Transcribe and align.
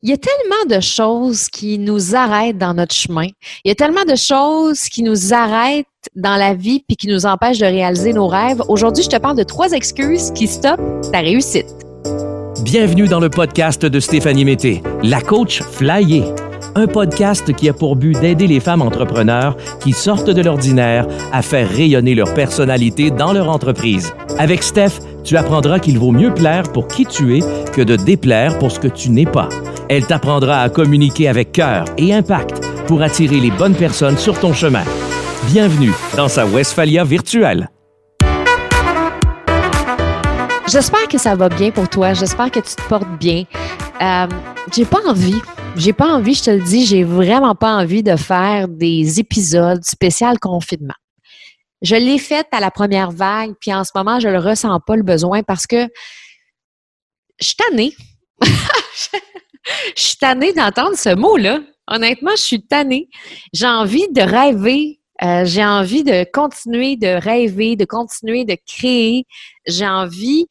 Il 0.00 0.10
y 0.10 0.12
a 0.12 0.16
tellement 0.16 0.76
de 0.76 0.80
choses 0.80 1.48
qui 1.48 1.76
nous 1.76 2.14
arrêtent 2.14 2.56
dans 2.56 2.72
notre 2.72 2.94
chemin. 2.94 3.26
Il 3.64 3.68
y 3.68 3.72
a 3.72 3.74
tellement 3.74 4.04
de 4.04 4.14
choses 4.14 4.82
qui 4.82 5.02
nous 5.02 5.34
arrêtent 5.34 5.86
dans 6.14 6.36
la 6.36 6.54
vie 6.54 6.84
puis 6.86 6.96
qui 6.96 7.08
nous 7.08 7.26
empêchent 7.26 7.58
de 7.58 7.66
réaliser 7.66 8.12
nos 8.12 8.28
rêves. 8.28 8.62
Aujourd'hui, 8.68 9.02
je 9.02 9.08
te 9.08 9.16
parle 9.16 9.36
de 9.36 9.42
trois 9.42 9.72
excuses 9.72 10.30
qui 10.36 10.46
stoppent 10.46 11.10
ta 11.10 11.18
réussite. 11.18 11.66
Bienvenue 12.62 13.08
dans 13.08 13.18
le 13.18 13.28
podcast 13.28 13.84
de 13.84 13.98
Stéphanie 13.98 14.44
Mété, 14.44 14.84
la 15.02 15.20
coach 15.20 15.62
flyée. 15.62 16.22
Un 16.76 16.86
podcast 16.86 17.52
qui 17.52 17.68
a 17.68 17.72
pour 17.72 17.96
but 17.96 18.16
d'aider 18.20 18.46
les 18.46 18.60
femmes 18.60 18.82
entrepreneurs 18.82 19.56
qui 19.80 19.92
sortent 19.92 20.30
de 20.30 20.42
l'ordinaire 20.42 21.08
à 21.32 21.42
faire 21.42 21.68
rayonner 21.68 22.14
leur 22.14 22.32
personnalité 22.34 23.10
dans 23.10 23.32
leur 23.32 23.48
entreprise. 23.48 24.12
Avec 24.38 24.62
Steph, 24.62 25.00
tu 25.28 25.36
apprendras 25.36 25.78
qu'il 25.78 25.98
vaut 25.98 26.10
mieux 26.10 26.32
plaire 26.32 26.72
pour 26.72 26.88
qui 26.88 27.04
tu 27.04 27.36
es 27.36 27.40
que 27.72 27.82
de 27.82 27.96
déplaire 27.96 28.58
pour 28.58 28.72
ce 28.72 28.80
que 28.80 28.88
tu 28.88 29.10
n'es 29.10 29.26
pas. 29.26 29.50
Elle 29.90 30.06
t'apprendra 30.06 30.62
à 30.62 30.70
communiquer 30.70 31.28
avec 31.28 31.52
cœur 31.52 31.84
et 31.98 32.14
impact 32.14 32.64
pour 32.86 33.02
attirer 33.02 33.38
les 33.38 33.50
bonnes 33.50 33.74
personnes 33.74 34.16
sur 34.16 34.40
ton 34.40 34.54
chemin. 34.54 34.84
Bienvenue 35.52 35.92
dans 36.16 36.28
sa 36.28 36.46
Westphalia 36.46 37.04
virtuelle. 37.04 37.68
J'espère 40.66 41.08
que 41.08 41.18
ça 41.18 41.34
va 41.34 41.50
bien 41.50 41.72
pour 41.72 41.90
toi. 41.90 42.14
J'espère 42.14 42.50
que 42.50 42.60
tu 42.60 42.74
te 42.74 42.88
portes 42.88 43.18
bien. 43.20 43.44
Euh, 44.00 44.26
j'ai 44.74 44.86
pas 44.86 45.06
envie. 45.06 45.42
J'ai 45.76 45.92
pas 45.92 46.08
envie, 46.08 46.32
je 46.32 46.44
te 46.44 46.50
le 46.52 46.62
dis, 46.62 46.86
j'ai 46.86 47.04
vraiment 47.04 47.54
pas 47.54 47.74
envie 47.74 48.02
de 48.02 48.16
faire 48.16 48.66
des 48.66 49.20
épisodes 49.20 49.84
spéciaux 49.84 50.28
confinement. 50.40 50.94
Je 51.82 51.96
l'ai 51.96 52.18
fait 52.18 52.46
à 52.52 52.60
la 52.60 52.70
première 52.70 53.10
vague, 53.10 53.54
puis 53.60 53.72
en 53.72 53.84
ce 53.84 53.90
moment, 53.94 54.18
je 54.20 54.28
le 54.28 54.38
ressens 54.38 54.80
pas 54.80 54.96
le 54.96 55.02
besoin 55.02 55.42
parce 55.42 55.66
que 55.66 55.88
je 57.40 57.46
suis 57.46 57.56
tannée. 57.56 57.94
je 59.96 60.02
suis 60.02 60.16
tannée 60.16 60.52
d'entendre 60.52 60.96
ce 60.96 61.14
mot-là. 61.14 61.60
Honnêtement, 61.86 62.32
je 62.32 62.42
suis 62.42 62.66
tannée. 62.66 63.08
J'ai 63.52 63.66
envie 63.66 64.08
de 64.10 64.20
rêver. 64.20 65.00
Euh, 65.22 65.44
j'ai 65.44 65.64
envie 65.64 66.04
de 66.04 66.24
continuer 66.32 66.96
de 66.96 67.08
rêver, 67.08 67.76
de 67.76 67.84
continuer 67.84 68.44
de 68.44 68.56
créer. 68.66 69.24
J'ai 69.66 69.86
envie 69.86 70.46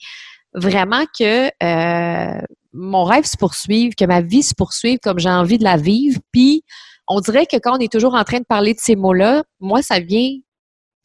vraiment 0.53 1.05
que 1.17 1.47
euh, 1.63 2.41
mon 2.73 3.03
rêve 3.03 3.25
se 3.25 3.37
poursuive, 3.37 3.95
que 3.95 4.05
ma 4.05 4.21
vie 4.21 4.43
se 4.43 4.53
poursuive 4.55 4.99
comme 5.01 5.19
j'ai 5.19 5.29
envie 5.29 5.57
de 5.57 5.63
la 5.63 5.77
vivre. 5.77 6.19
Puis, 6.31 6.63
on 7.07 7.21
dirait 7.21 7.45
que 7.45 7.57
quand 7.57 7.77
on 7.77 7.79
est 7.79 7.91
toujours 7.91 8.15
en 8.15 8.23
train 8.23 8.39
de 8.39 8.45
parler 8.45 8.73
de 8.73 8.79
ces 8.79 8.95
mots-là, 8.95 9.43
moi, 9.59 9.81
ça 9.81 9.99
vient 9.99 10.31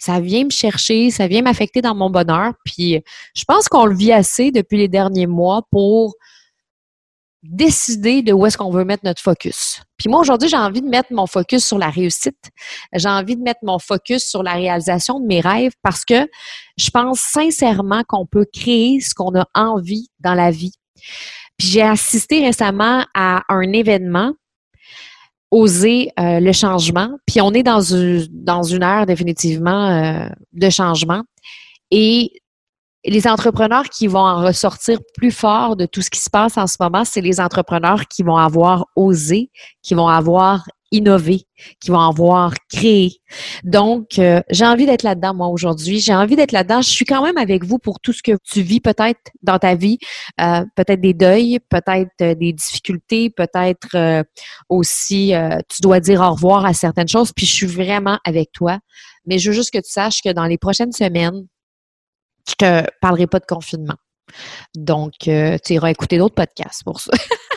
ça 0.02 0.18
vient 0.18 0.42
me 0.44 0.50
chercher, 0.50 1.10
ça 1.10 1.28
vient 1.28 1.42
m'affecter 1.42 1.80
dans 1.80 1.94
mon 1.94 2.10
bonheur. 2.10 2.54
Puis 2.64 3.00
je 3.36 3.44
pense 3.44 3.68
qu'on 3.68 3.86
le 3.86 3.94
vit 3.94 4.10
assez 4.10 4.50
depuis 4.50 4.76
les 4.76 4.88
derniers 4.88 5.28
mois 5.28 5.62
pour 5.70 6.16
décider 7.44 8.22
de 8.22 8.32
où 8.32 8.44
est-ce 8.44 8.58
qu'on 8.58 8.72
veut 8.72 8.84
mettre 8.84 9.04
notre 9.04 9.22
focus. 9.22 9.80
Puis 9.96 10.08
moi, 10.08 10.18
aujourd'hui, 10.18 10.48
j'ai 10.48 10.56
envie 10.56 10.82
de 10.82 10.88
mettre 10.88 11.12
mon 11.12 11.28
focus 11.28 11.64
sur 11.64 11.78
la 11.78 11.88
réussite. 11.88 12.50
J'ai 12.92 13.08
envie 13.08 13.36
de 13.36 13.42
mettre 13.42 13.60
mon 13.62 13.78
focus 13.78 14.24
sur 14.24 14.42
la 14.42 14.54
réalisation 14.54 15.20
de 15.20 15.26
mes 15.26 15.40
rêves 15.40 15.72
parce 15.82 16.04
que 16.04 16.28
je 16.76 16.90
pense 16.90 17.20
sincèrement 17.20 18.02
qu'on 18.08 18.26
peut 18.26 18.46
créer 18.52 19.00
ce 19.00 19.14
qu'on 19.14 19.38
a 19.38 19.46
envie 19.54 20.08
dans 20.18 20.34
la 20.34 20.50
vie. 20.50 20.74
Puis 21.58 21.68
j'ai 21.68 21.82
assisté 21.82 22.44
récemment 22.44 23.04
à 23.14 23.42
un 23.48 23.72
événement 23.72 24.32
oser 25.52 26.10
euh, 26.18 26.40
le 26.40 26.50
changement. 26.52 27.10
Puis 27.26 27.40
on 27.40 27.52
est 27.52 27.62
dans 27.62 27.82
une, 27.82 28.26
dans 28.30 28.62
une 28.62 28.82
ère 28.82 29.06
définitivement 29.06 29.90
euh, 29.90 30.28
de 30.52 30.70
changement. 30.70 31.22
Et 31.90 32.32
les 33.04 33.26
entrepreneurs 33.26 33.88
qui 33.90 34.06
vont 34.06 34.20
en 34.20 34.42
ressortir 34.42 34.98
plus 35.14 35.30
fort 35.30 35.76
de 35.76 35.86
tout 35.86 36.00
ce 36.00 36.10
qui 36.10 36.20
se 36.20 36.30
passe 36.30 36.56
en 36.56 36.66
ce 36.66 36.76
moment, 36.80 37.04
c'est 37.04 37.20
les 37.20 37.38
entrepreneurs 37.38 38.06
qui 38.08 38.22
vont 38.22 38.36
avoir 38.36 38.86
osé, 38.96 39.50
qui 39.82 39.94
vont 39.94 40.08
avoir 40.08 40.64
innové, 40.92 41.46
qui 41.80 41.90
vont 41.90 42.00
avoir 42.00 42.54
créé. 42.72 43.20
Donc, 43.64 44.18
euh, 44.18 44.42
j'ai 44.50 44.64
envie 44.64 44.86
d'être 44.86 45.02
là-dedans, 45.02 45.34
moi, 45.34 45.48
aujourd'hui. 45.48 45.98
J'ai 45.98 46.14
envie 46.14 46.36
d'être 46.36 46.52
là-dedans. 46.52 46.82
Je 46.82 46.88
suis 46.88 47.04
quand 47.04 47.24
même 47.24 47.38
avec 47.38 47.64
vous 47.64 47.78
pour 47.78 47.98
tout 47.98 48.12
ce 48.12 48.22
que 48.22 48.32
tu 48.44 48.62
vis 48.62 48.80
peut-être 48.80 49.20
dans 49.42 49.58
ta 49.58 49.74
vie, 49.74 49.98
euh, 50.40 50.64
peut-être 50.76 51.00
des 51.00 51.14
deuils, 51.14 51.58
peut-être 51.68 52.10
euh, 52.20 52.34
des 52.34 52.52
difficultés, 52.52 53.30
peut-être 53.30 54.24
aussi 54.68 55.32
tu 55.68 55.82
dois 55.82 56.00
dire 56.00 56.20
au 56.20 56.32
revoir 56.32 56.64
à 56.64 56.74
certaines 56.74 57.08
choses, 57.08 57.32
puis 57.32 57.46
je 57.46 57.52
suis 57.52 57.66
vraiment 57.66 58.18
avec 58.24 58.52
toi. 58.52 58.78
Mais 59.26 59.38
je 59.38 59.50
veux 59.50 59.54
juste 59.54 59.72
que 59.72 59.78
tu 59.78 59.90
saches 59.90 60.20
que 60.22 60.30
dans 60.30 60.44
les 60.44 60.58
prochaines 60.58 60.92
semaines, 60.92 61.46
je 62.48 62.54
te 62.54 62.90
parlerai 63.00 63.26
pas 63.26 63.38
de 63.38 63.46
confinement. 63.46 63.96
Donc, 64.76 65.12
tu 65.18 65.72
iras 65.72 65.90
écouter 65.90 66.18
d'autres 66.18 66.34
podcasts 66.34 66.84
pour 66.84 67.00
ça. 67.00 67.12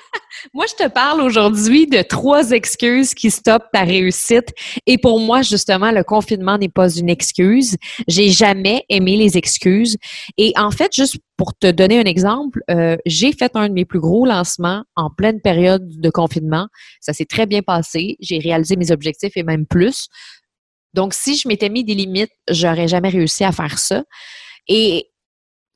Moi, 0.53 0.65
je 0.69 0.83
te 0.83 0.89
parle 0.89 1.21
aujourd'hui 1.21 1.87
de 1.87 2.01
trois 2.01 2.51
excuses 2.51 3.13
qui 3.13 3.31
stoppent 3.31 3.69
ta 3.73 3.81
réussite. 3.81 4.53
Et 4.85 4.97
pour 4.97 5.19
moi, 5.19 5.41
justement, 5.41 5.91
le 5.91 6.03
confinement 6.03 6.57
n'est 6.57 6.69
pas 6.69 6.89
une 6.89 7.09
excuse. 7.09 7.77
J'ai 8.07 8.29
jamais 8.29 8.85
aimé 8.89 9.17
les 9.17 9.37
excuses. 9.37 9.97
Et 10.37 10.53
en 10.57 10.71
fait, 10.71 10.93
juste 10.93 11.17
pour 11.37 11.53
te 11.57 11.69
donner 11.69 11.99
un 11.99 12.05
exemple, 12.05 12.61
euh, 12.69 12.97
j'ai 13.05 13.33
fait 13.33 13.51
un 13.55 13.69
de 13.69 13.73
mes 13.73 13.85
plus 13.85 13.99
gros 13.99 14.25
lancements 14.25 14.83
en 14.95 15.09
pleine 15.09 15.41
période 15.41 15.87
de 15.87 16.09
confinement. 16.09 16.67
Ça 17.01 17.13
s'est 17.13 17.25
très 17.25 17.45
bien 17.45 17.61
passé. 17.61 18.15
J'ai 18.19 18.39
réalisé 18.39 18.75
mes 18.75 18.91
objectifs 18.91 19.35
et 19.35 19.43
même 19.43 19.65
plus. 19.65 20.07
Donc, 20.93 21.13
si 21.13 21.35
je 21.35 21.47
m'étais 21.47 21.69
mis 21.69 21.83
des 21.83 21.95
limites, 21.95 22.31
j'aurais 22.49 22.87
jamais 22.87 23.09
réussi 23.09 23.43
à 23.43 23.51
faire 23.51 23.79
ça. 23.79 24.03
Et 24.67 25.09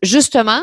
justement, 0.02 0.62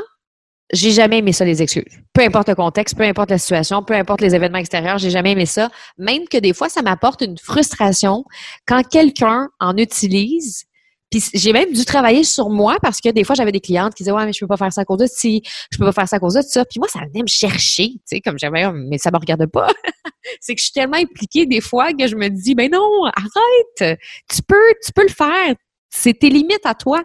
j'ai 0.73 0.91
jamais 0.91 1.19
aimé 1.19 1.33
ça, 1.33 1.45
les 1.45 1.63
excuses. 1.63 1.85
Peu 2.13 2.23
importe 2.23 2.49
le 2.49 2.55
contexte, 2.55 2.97
peu 2.97 3.05
importe 3.05 3.31
la 3.31 3.39
situation, 3.39 3.83
peu 3.83 3.95
importe 3.95 4.21
les 4.21 4.35
événements 4.35 4.59
extérieurs, 4.59 4.99
j'ai 4.99 5.11
jamais 5.11 5.33
aimé 5.33 5.47
ça. 5.47 5.71
Même 5.99 6.27
que 6.29 6.39
des 6.39 6.53
fois, 6.53 6.69
ça 6.69 6.83
m'apporte 6.83 7.23
une 7.23 7.39
frustration 7.39 8.25
quand 8.67 8.83
quelqu'un 8.83 9.49
en 9.61 9.77
utilise. 9.77 10.65
Puis 11.09 11.23
j'ai 11.35 11.53
même 11.53 11.73
dû 11.73 11.85
travailler 11.85 12.25
sur 12.25 12.51
moi 12.51 12.79
parce 12.83 13.01
que 13.01 13.11
des 13.11 13.23
fois, 13.23 13.37
j'avais 13.37 13.53
des 13.53 13.61
clientes 13.61 13.95
qui 13.95 14.03
disaient 14.03 14.13
Ouais, 14.13 14.27
mais 14.27 14.33
je 14.33 14.41
peux 14.41 14.49
pas 14.49 14.57
faire 14.57 14.73
ça 14.73 14.81
à 14.81 14.85
cause 14.85 14.99
de 14.99 15.07
ci, 15.07 15.41
je 15.71 15.79
peux 15.79 15.85
pas 15.85 15.93
faire 15.93 16.09
ça 16.09 16.17
à 16.17 16.19
cause 16.19 16.35
de 16.35 16.43
ça. 16.43 16.65
Puis 16.65 16.81
moi, 16.81 16.89
ça 16.89 16.99
venait 16.99 17.23
me 17.23 17.29
chercher, 17.29 17.91
tu 17.91 18.01
sais, 18.07 18.21
comme 18.21 18.39
j'avais, 18.39 18.71
mais 18.73 18.99
ça 18.99 19.13
me 19.13 19.19
regarde 19.19 19.47
pas. 19.47 19.69
c'est 20.41 20.55
que 20.57 20.61
je 20.61 20.65
suis 20.65 20.73
tellement 20.73 20.97
impliquée 20.97 21.47
des 21.47 21.61
fois 21.61 21.93
que 21.93 22.09
je 22.09 22.17
me 22.17 22.29
dis 22.29 22.57
Ben 22.57 22.71
non, 22.73 23.05
arrête, 23.05 24.01
tu 24.29 24.43
peux, 24.43 24.75
tu 24.85 24.93
peux 24.93 25.03
le 25.03 25.15
faire 25.15 25.55
c'est 25.91 26.15
tes 26.15 26.31
limites 26.31 26.65
à 26.65 26.75
toi. 26.75 27.03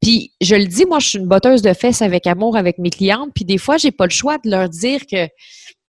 Puis 0.00 0.32
je 0.40 0.54
le 0.54 0.66
dis, 0.66 0.84
moi, 0.84 0.98
je 0.98 1.08
suis 1.08 1.18
une 1.18 1.28
botteuse 1.28 1.62
de 1.62 1.72
fesses 1.72 2.02
avec 2.02 2.26
amour 2.26 2.56
avec 2.56 2.78
mes 2.78 2.90
clientes. 2.90 3.30
Puis 3.34 3.44
des 3.44 3.58
fois, 3.58 3.76
j'ai 3.76 3.90
pas 3.90 4.04
le 4.04 4.10
choix 4.10 4.38
de 4.38 4.50
leur 4.50 4.68
dire 4.68 5.00
que 5.10 5.28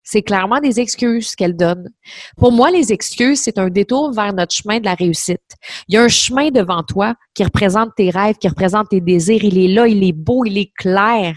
c'est 0.04 0.22
clairement 0.22 0.58
des 0.58 0.80
excuses 0.80 1.36
qu'elles 1.36 1.56
donnent. 1.56 1.88
Pour 2.36 2.52
moi, 2.52 2.70
les 2.70 2.92
excuses, 2.92 3.40
c'est 3.40 3.58
un 3.58 3.70
détour 3.70 4.12
vers 4.12 4.34
notre 4.34 4.54
chemin 4.54 4.80
de 4.80 4.84
la 4.84 4.94
réussite. 4.94 5.40
Il 5.88 5.94
y 5.94 5.96
a 5.96 6.02
un 6.02 6.08
chemin 6.08 6.50
devant 6.50 6.82
toi 6.82 7.14
qui 7.34 7.44
représente 7.44 7.94
tes 7.96 8.10
rêves, 8.10 8.36
qui 8.36 8.48
représente 8.48 8.88
tes 8.88 9.00
désirs. 9.00 9.44
Il 9.44 9.58
est 9.58 9.68
là, 9.68 9.86
il 9.86 10.02
est 10.02 10.12
beau, 10.12 10.44
il 10.44 10.58
est 10.58 10.72
clair. 10.76 11.36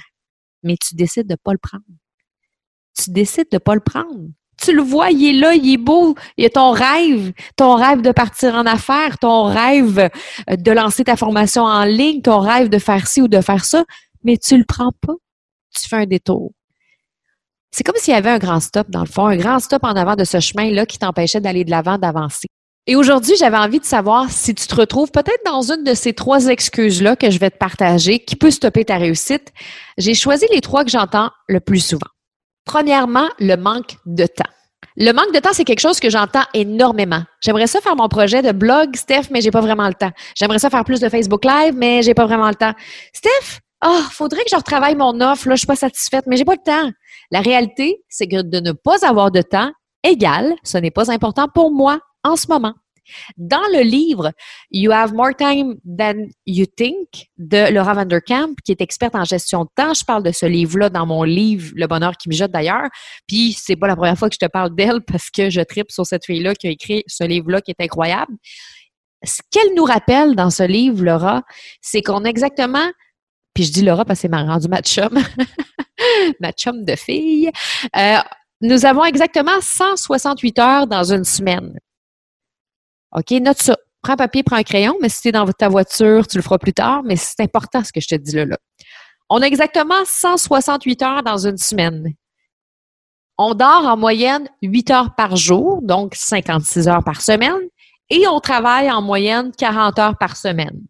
Mais 0.63 0.77
tu 0.77 0.95
décides 0.95 1.27
de 1.27 1.35
pas 1.35 1.51
le 1.51 1.59
prendre. 1.59 1.83
Tu 2.97 3.11
décides 3.11 3.51
de 3.51 3.57
pas 3.59 3.75
le 3.75 3.81
prendre 3.81 4.29
tu 4.61 4.73
le 4.73 4.81
vois, 4.81 5.11
il 5.11 5.25
est 5.25 5.39
là, 5.39 5.53
il 5.53 5.73
est 5.73 5.77
beau. 5.77 6.15
Il 6.37 6.43
y 6.43 6.47
a 6.47 6.49
ton 6.49 6.71
rêve, 6.71 7.33
ton 7.55 7.75
rêve 7.75 8.01
de 8.01 8.11
partir 8.11 8.55
en 8.55 8.65
affaires, 8.65 9.17
ton 9.17 9.43
rêve 9.43 10.09
euh, 10.49 10.55
de 10.55 10.71
lancer 10.71 11.03
ta 11.03 11.15
formation 11.15 11.63
en 11.63 11.83
ligne, 11.83 12.21
ton 12.21 12.39
rêve 12.39 12.69
de 12.69 12.79
faire 12.79 13.07
ci 13.07 13.21
ou 13.21 13.27
de 13.27 13.41
faire 13.41 13.65
ça, 13.65 13.83
mais 14.23 14.37
tu 14.37 14.57
le 14.57 14.63
prends 14.65 14.91
pas. 15.01 15.13
Tu 15.75 15.87
fais 15.87 15.97
un 15.97 16.05
détour. 16.05 16.51
C'est 17.71 17.83
comme 17.83 17.95
s'il 17.97 18.13
y 18.13 18.17
avait 18.17 18.29
un 18.29 18.39
grand 18.39 18.61
stop, 18.61 18.89
dans 18.89 19.01
le 19.01 19.05
fond, 19.05 19.25
un 19.25 19.35
grand 19.35 19.59
stop 19.59 19.83
en 19.83 19.95
avant 19.95 20.15
de 20.15 20.23
ce 20.23 20.39
chemin-là 20.39 20.85
qui 20.85 20.97
t'empêchait 20.97 21.41
d'aller 21.41 21.65
de 21.65 21.71
l'avant, 21.71 21.97
d'avancer. 21.97 22.47
Et 22.87 22.95
aujourd'hui, 22.95 23.35
j'avais 23.35 23.57
envie 23.57 23.79
de 23.79 23.85
savoir 23.85 24.29
si 24.29 24.53
tu 24.53 24.67
te 24.67 24.75
retrouves 24.75 25.11
peut-être 25.11 25.43
dans 25.43 25.71
une 25.71 25.83
de 25.83 25.93
ces 25.95 26.13
trois 26.13 26.47
excuses-là 26.47 27.15
que 27.15 27.31
je 27.31 27.39
vais 27.39 27.49
te 27.49 27.57
partager 27.57 28.19
qui 28.19 28.35
peut 28.35 28.51
stopper 28.51 28.85
ta 28.85 28.97
réussite. 28.97 29.51
J'ai 29.97 30.13
choisi 30.13 30.45
les 30.53 30.61
trois 30.61 30.85
que 30.85 30.91
j'entends 30.91 31.31
le 31.47 31.59
plus 31.59 31.79
souvent. 31.79 32.07
Premièrement, 32.63 33.27
le 33.39 33.55
manque 33.55 33.97
de 34.05 34.25
temps. 34.25 34.43
Le 34.97 35.11
manque 35.11 35.33
de 35.33 35.39
temps, 35.39 35.51
c'est 35.51 35.65
quelque 35.65 35.81
chose 35.81 35.99
que 35.99 36.09
j'entends 36.09 36.45
énormément. 36.53 37.21
J'aimerais 37.41 37.67
ça 37.67 37.81
faire 37.81 37.97
mon 37.97 38.07
projet 38.07 38.41
de 38.41 38.53
blog, 38.53 38.95
Steph, 38.95 39.23
mais 39.29 39.41
j'ai 39.41 39.51
pas 39.51 39.59
vraiment 39.59 39.87
le 39.87 39.93
temps. 39.93 40.11
J'aimerais 40.35 40.59
ça 40.59 40.69
faire 40.69 40.85
plus 40.85 41.01
de 41.01 41.09
Facebook 41.09 41.43
Live, 41.43 41.73
mais 41.75 42.01
j'ai 42.01 42.13
pas 42.13 42.25
vraiment 42.25 42.47
le 42.47 42.55
temps. 42.55 42.71
Steph, 43.11 43.59
oh, 43.85 44.01
faudrait 44.11 44.43
que 44.43 44.49
je 44.49 44.55
retravaille 44.55 44.95
mon 44.95 45.19
offre, 45.19 45.49
là, 45.49 45.55
je 45.55 45.59
suis 45.59 45.67
pas 45.67 45.75
satisfaite, 45.75 46.23
mais 46.27 46.37
j'ai 46.37 46.45
pas 46.45 46.55
le 46.55 46.63
temps. 46.63 46.91
La 47.29 47.41
réalité, 47.41 48.03
c'est 48.07 48.27
que 48.27 48.41
de 48.41 48.59
ne 48.61 48.71
pas 48.71 49.05
avoir 49.05 49.31
de 49.31 49.41
temps 49.41 49.71
égale, 50.03 50.53
ce 50.63 50.77
n'est 50.77 50.91
pas 50.91 51.11
important 51.11 51.47
pour 51.53 51.71
moi 51.71 51.99
en 52.23 52.37
ce 52.37 52.47
moment. 52.47 52.73
Dans 53.37 53.65
le 53.73 53.81
livre 53.81 54.31
You 54.71 54.91
Have 54.91 55.13
More 55.13 55.35
Time 55.35 55.75
Than 55.85 56.27
You 56.45 56.65
Think 56.65 57.27
de 57.37 57.71
Laura 57.71 57.93
Vanderkamp, 57.93 58.55
qui 58.63 58.71
est 58.71 58.81
experte 58.81 59.15
en 59.15 59.23
gestion 59.23 59.63
de 59.63 59.69
temps, 59.75 59.93
je 59.93 60.03
parle 60.03 60.23
de 60.23 60.31
ce 60.31 60.45
livre-là 60.45 60.89
dans 60.89 61.05
mon 61.05 61.23
livre 61.23 61.71
Le 61.75 61.87
bonheur 61.87 62.17
qui 62.17 62.29
me 62.29 62.33
jette 62.33 62.51
d'ailleurs. 62.51 62.89
Puis 63.27 63.55
c'est 63.57 63.75
pas 63.75 63.87
la 63.87 63.95
première 63.95 64.17
fois 64.17 64.29
que 64.29 64.35
je 64.35 64.45
te 64.45 64.49
parle 64.49 64.75
d'elle 64.75 65.01
parce 65.07 65.29
que 65.29 65.49
je 65.49 65.61
tripe 65.61 65.91
sur 65.91 66.05
cette 66.05 66.25
fille-là 66.25 66.55
qui 66.55 66.67
a 66.67 66.71
écrit 66.71 67.03
ce 67.07 67.23
livre-là 67.23 67.61
qui 67.61 67.71
est 67.71 67.83
incroyable. 67.83 68.33
Ce 69.23 69.41
qu'elle 69.51 69.73
nous 69.75 69.85
rappelle 69.85 70.35
dans 70.35 70.49
ce 70.49 70.63
livre, 70.63 71.03
Laura, 71.03 71.43
c'est 71.81 72.01
qu'on 72.01 72.25
a 72.25 72.29
exactement 72.29 72.87
puis 73.55 73.63
je 73.63 73.71
dis 73.71 73.81
Laura 73.81 74.03
parce 74.05 74.19
que 74.19 74.21
c'est 74.23 74.27
m'a 74.27 74.43
rendu 74.43 74.67
ma 74.67 74.81
chum, 74.81 75.17
ma 76.41 76.51
chum 76.51 76.83
de 76.83 76.95
fille. 76.95 77.49
Euh, 77.95 78.17
nous 78.61 78.85
avons 78.85 79.05
exactement 79.05 79.59
168 79.61 80.59
heures 80.59 80.87
dans 80.87 81.11
une 81.11 81.23
semaine. 81.23 81.73
OK, 83.15 83.31
note 83.41 83.61
ça. 83.61 83.77
Prends 84.01 84.13
un 84.13 84.17
papier, 84.17 84.43
prends 84.43 84.57
un 84.57 84.63
crayon, 84.63 84.95
mais 85.01 85.09
si 85.09 85.21
tu 85.21 85.27
es 85.29 85.31
dans 85.31 85.47
ta 85.47 85.69
voiture, 85.69 86.27
tu 86.27 86.37
le 86.37 86.43
feras 86.43 86.57
plus 86.57 86.73
tard, 86.73 87.01
mais 87.03 87.15
c'est 87.15 87.39
important 87.39 87.83
ce 87.83 87.91
que 87.91 88.01
je 88.01 88.07
te 88.07 88.15
dis 88.15 88.35
là. 88.35 88.45
là. 88.45 88.57
On 89.29 89.41
a 89.41 89.47
exactement 89.47 90.05
168 90.05 91.01
heures 91.01 91.23
dans 91.23 91.47
une 91.47 91.57
semaine. 91.57 92.13
On 93.37 93.53
dort 93.55 93.85
en 93.85 93.97
moyenne 93.97 94.47
8 94.61 94.91
heures 94.91 95.15
par 95.15 95.35
jour, 95.35 95.81
donc 95.81 96.13
56 96.15 96.87
heures 96.87 97.03
par 97.03 97.21
semaine, 97.21 97.59
et 98.09 98.27
on 98.27 98.39
travaille 98.39 98.91
en 98.91 99.01
moyenne 99.01 99.51
40 99.57 99.97
heures 99.97 100.17
par 100.17 100.37
semaine. 100.37 100.81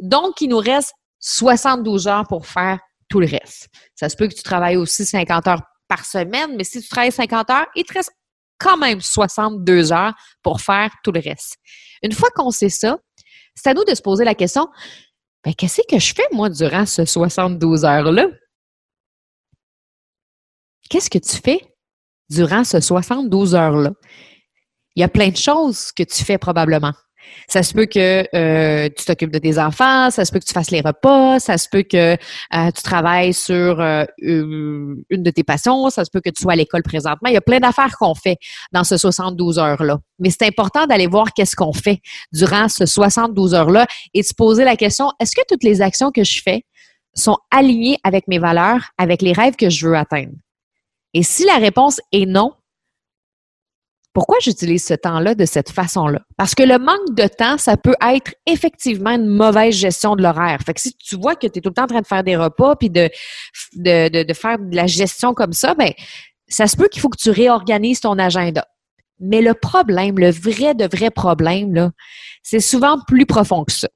Donc, 0.00 0.40
il 0.40 0.48
nous 0.48 0.58
reste 0.58 0.94
72 1.20 2.08
heures 2.08 2.26
pour 2.26 2.46
faire 2.46 2.78
tout 3.08 3.20
le 3.20 3.26
reste. 3.26 3.68
Ça 3.94 4.08
se 4.08 4.16
peut 4.16 4.28
que 4.28 4.34
tu 4.34 4.42
travailles 4.42 4.76
aussi 4.76 5.04
50 5.04 5.46
heures 5.48 5.62
par 5.88 6.04
semaine, 6.04 6.56
mais 6.56 6.64
si 6.64 6.80
tu 6.80 6.88
travailles 6.88 7.12
50 7.12 7.50
heures, 7.50 7.66
il 7.74 7.84
te 7.84 7.92
reste 7.92 8.12
quand 8.58 8.76
même 8.76 9.00
62 9.00 9.92
heures 9.92 10.14
pour 10.42 10.60
faire 10.60 10.90
tout 11.02 11.12
le 11.12 11.20
reste. 11.20 11.56
Une 12.02 12.12
fois 12.12 12.30
qu'on 12.34 12.50
sait 12.50 12.68
ça, 12.68 12.98
c'est 13.54 13.70
à 13.70 13.74
nous 13.74 13.84
de 13.84 13.94
se 13.94 14.02
poser 14.02 14.24
la 14.24 14.34
question, 14.34 14.68
ben, 15.44 15.54
qu'est-ce 15.54 15.82
que 15.88 15.98
je 15.98 16.14
fais, 16.14 16.26
moi, 16.32 16.48
durant 16.50 16.86
ce 16.86 17.04
72 17.04 17.84
heures-là? 17.84 18.26
Qu'est-ce 20.88 21.10
que 21.10 21.18
tu 21.18 21.36
fais 21.36 21.60
durant 22.28 22.64
ce 22.64 22.80
72 22.80 23.54
heures-là? 23.54 23.92
Il 24.94 25.00
y 25.00 25.04
a 25.04 25.08
plein 25.08 25.28
de 25.28 25.36
choses 25.36 25.92
que 25.92 26.02
tu 26.02 26.24
fais 26.24 26.38
probablement. 26.38 26.92
Ça 27.48 27.62
se 27.62 27.72
peut 27.72 27.86
que 27.86 28.26
euh, 28.34 28.88
tu 28.96 29.04
t'occupes 29.04 29.30
de 29.30 29.38
tes 29.38 29.58
enfants, 29.58 30.10
ça 30.10 30.24
se 30.24 30.32
peut 30.32 30.38
que 30.38 30.44
tu 30.44 30.52
fasses 30.52 30.70
les 30.70 30.80
repas, 30.80 31.38
ça 31.38 31.58
se 31.58 31.68
peut 31.68 31.82
que 31.82 32.14
euh, 32.14 32.16
tu 32.50 32.82
travailles 32.82 33.32
sur 33.32 33.80
euh, 33.80 34.04
une 34.18 35.04
de 35.10 35.30
tes 35.30 35.44
passions, 35.44 35.88
ça 35.90 36.04
se 36.04 36.10
peut 36.10 36.20
que 36.20 36.30
tu 36.30 36.42
sois 36.42 36.52
à 36.52 36.56
l'école 36.56 36.82
présentement. 36.82 37.28
Il 37.28 37.34
y 37.34 37.38
a 37.38 37.42
plein 37.42 37.60
d'affaires 37.60 37.96
qu'on 37.98 38.14
fait 38.14 38.38
dans 38.72 38.84
ce 38.84 38.96
72 38.96 39.58
heures-là. 39.58 39.98
Mais 40.18 40.30
c'est 40.30 40.46
important 40.46 40.86
d'aller 40.86 41.06
voir 41.06 41.32
qu'est-ce 41.34 41.56
qu'on 41.56 41.72
fait 41.72 42.00
durant 42.32 42.68
ce 42.68 42.86
72 42.86 43.54
heures-là 43.54 43.86
et 44.14 44.22
de 44.22 44.26
se 44.26 44.34
poser 44.34 44.64
la 44.64 44.76
question, 44.76 45.10
est-ce 45.20 45.36
que 45.36 45.42
toutes 45.48 45.64
les 45.64 45.82
actions 45.82 46.10
que 46.10 46.24
je 46.24 46.42
fais 46.42 46.64
sont 47.14 47.36
alignées 47.50 47.98
avec 48.04 48.28
mes 48.28 48.38
valeurs, 48.38 48.90
avec 48.98 49.22
les 49.22 49.32
rêves 49.32 49.56
que 49.56 49.70
je 49.70 49.86
veux 49.86 49.96
atteindre? 49.96 50.32
Et 51.14 51.22
si 51.22 51.44
la 51.44 51.56
réponse 51.56 52.00
est 52.12 52.26
non, 52.26 52.52
pourquoi 54.16 54.38
j'utilise 54.40 54.82
ce 54.82 54.94
temps-là 54.94 55.34
de 55.34 55.44
cette 55.44 55.70
façon-là? 55.70 56.22
Parce 56.38 56.54
que 56.54 56.62
le 56.62 56.78
manque 56.78 57.14
de 57.14 57.28
temps, 57.28 57.58
ça 57.58 57.76
peut 57.76 57.96
être 58.00 58.32
effectivement 58.46 59.10
une 59.10 59.26
mauvaise 59.26 59.74
gestion 59.74 60.16
de 60.16 60.22
l'horaire. 60.22 60.58
Fait 60.64 60.72
que 60.72 60.80
si 60.80 60.96
tu 60.96 61.16
vois 61.16 61.34
que 61.34 61.46
tu 61.46 61.58
es 61.58 61.60
tout 61.60 61.68
le 61.68 61.74
temps 61.74 61.82
en 61.82 61.86
train 61.88 62.00
de 62.00 62.06
faire 62.06 62.24
des 62.24 62.34
repas 62.34 62.76
puis 62.76 62.88
de, 62.88 63.10
faire 64.32 64.58
de 64.58 64.74
la 64.74 64.86
gestion 64.86 65.34
comme 65.34 65.52
ça, 65.52 65.74
ben 65.74 65.92
ça 66.48 66.66
se 66.66 66.78
peut 66.78 66.88
qu'il 66.88 67.02
faut 67.02 67.10
que 67.10 67.18
tu 67.18 67.28
réorganises 67.28 68.00
ton 68.00 68.18
agenda. 68.18 68.66
Mais 69.20 69.42
le 69.42 69.52
problème, 69.52 70.18
le 70.18 70.30
vrai 70.30 70.74
de 70.74 70.88
vrai 70.90 71.10
problème, 71.10 71.90
c'est 72.42 72.60
souvent 72.60 72.98
plus 73.06 73.26
profond 73.26 73.64
que 73.64 73.72
ça. 73.72 73.88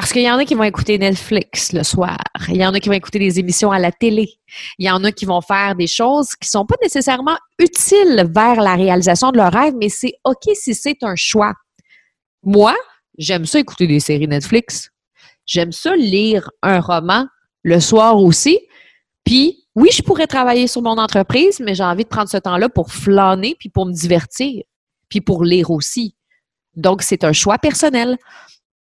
Parce 0.00 0.12
qu'il 0.12 0.22
y 0.22 0.30
en 0.30 0.38
a 0.38 0.44
qui 0.44 0.54
vont 0.54 0.62
écouter 0.62 0.96
Netflix 0.96 1.72
le 1.72 1.82
soir. 1.82 2.18
Il 2.46 2.56
y 2.56 2.64
en 2.64 2.72
a 2.72 2.78
qui 2.78 2.88
vont 2.88 2.94
écouter 2.94 3.18
des 3.18 3.40
émissions 3.40 3.72
à 3.72 3.80
la 3.80 3.90
télé. 3.90 4.38
Il 4.78 4.86
y 4.86 4.90
en 4.92 5.02
a 5.02 5.10
qui 5.10 5.24
vont 5.24 5.40
faire 5.40 5.74
des 5.74 5.88
choses 5.88 6.36
qui 6.40 6.48
sont 6.48 6.64
pas 6.64 6.76
nécessairement 6.80 7.36
utiles 7.58 8.30
vers 8.32 8.62
la 8.62 8.76
réalisation 8.76 9.32
de 9.32 9.38
leur 9.38 9.52
rêve, 9.52 9.74
mais 9.76 9.88
c'est 9.88 10.12
OK 10.22 10.54
si 10.54 10.76
c'est 10.76 10.98
un 11.02 11.16
choix. 11.16 11.52
Moi, 12.44 12.76
j'aime 13.18 13.44
ça 13.44 13.58
écouter 13.58 13.88
des 13.88 13.98
séries 13.98 14.28
Netflix. 14.28 14.88
J'aime 15.46 15.72
ça 15.72 15.96
lire 15.96 16.48
un 16.62 16.78
roman 16.78 17.26
le 17.64 17.80
soir 17.80 18.18
aussi. 18.18 18.60
Puis, 19.24 19.64
oui, 19.74 19.88
je 19.92 20.02
pourrais 20.02 20.28
travailler 20.28 20.68
sur 20.68 20.80
mon 20.80 20.96
entreprise, 20.96 21.58
mais 21.58 21.74
j'ai 21.74 21.82
envie 21.82 22.04
de 22.04 22.08
prendre 22.08 22.28
ce 22.28 22.36
temps-là 22.36 22.68
pour 22.68 22.92
flâner 22.92 23.56
puis 23.58 23.68
pour 23.68 23.84
me 23.84 23.92
divertir, 23.92 24.62
puis 25.08 25.20
pour 25.20 25.42
lire 25.42 25.72
aussi. 25.72 26.14
Donc, 26.76 27.02
c'est 27.02 27.24
un 27.24 27.32
choix 27.32 27.58
personnel. 27.58 28.16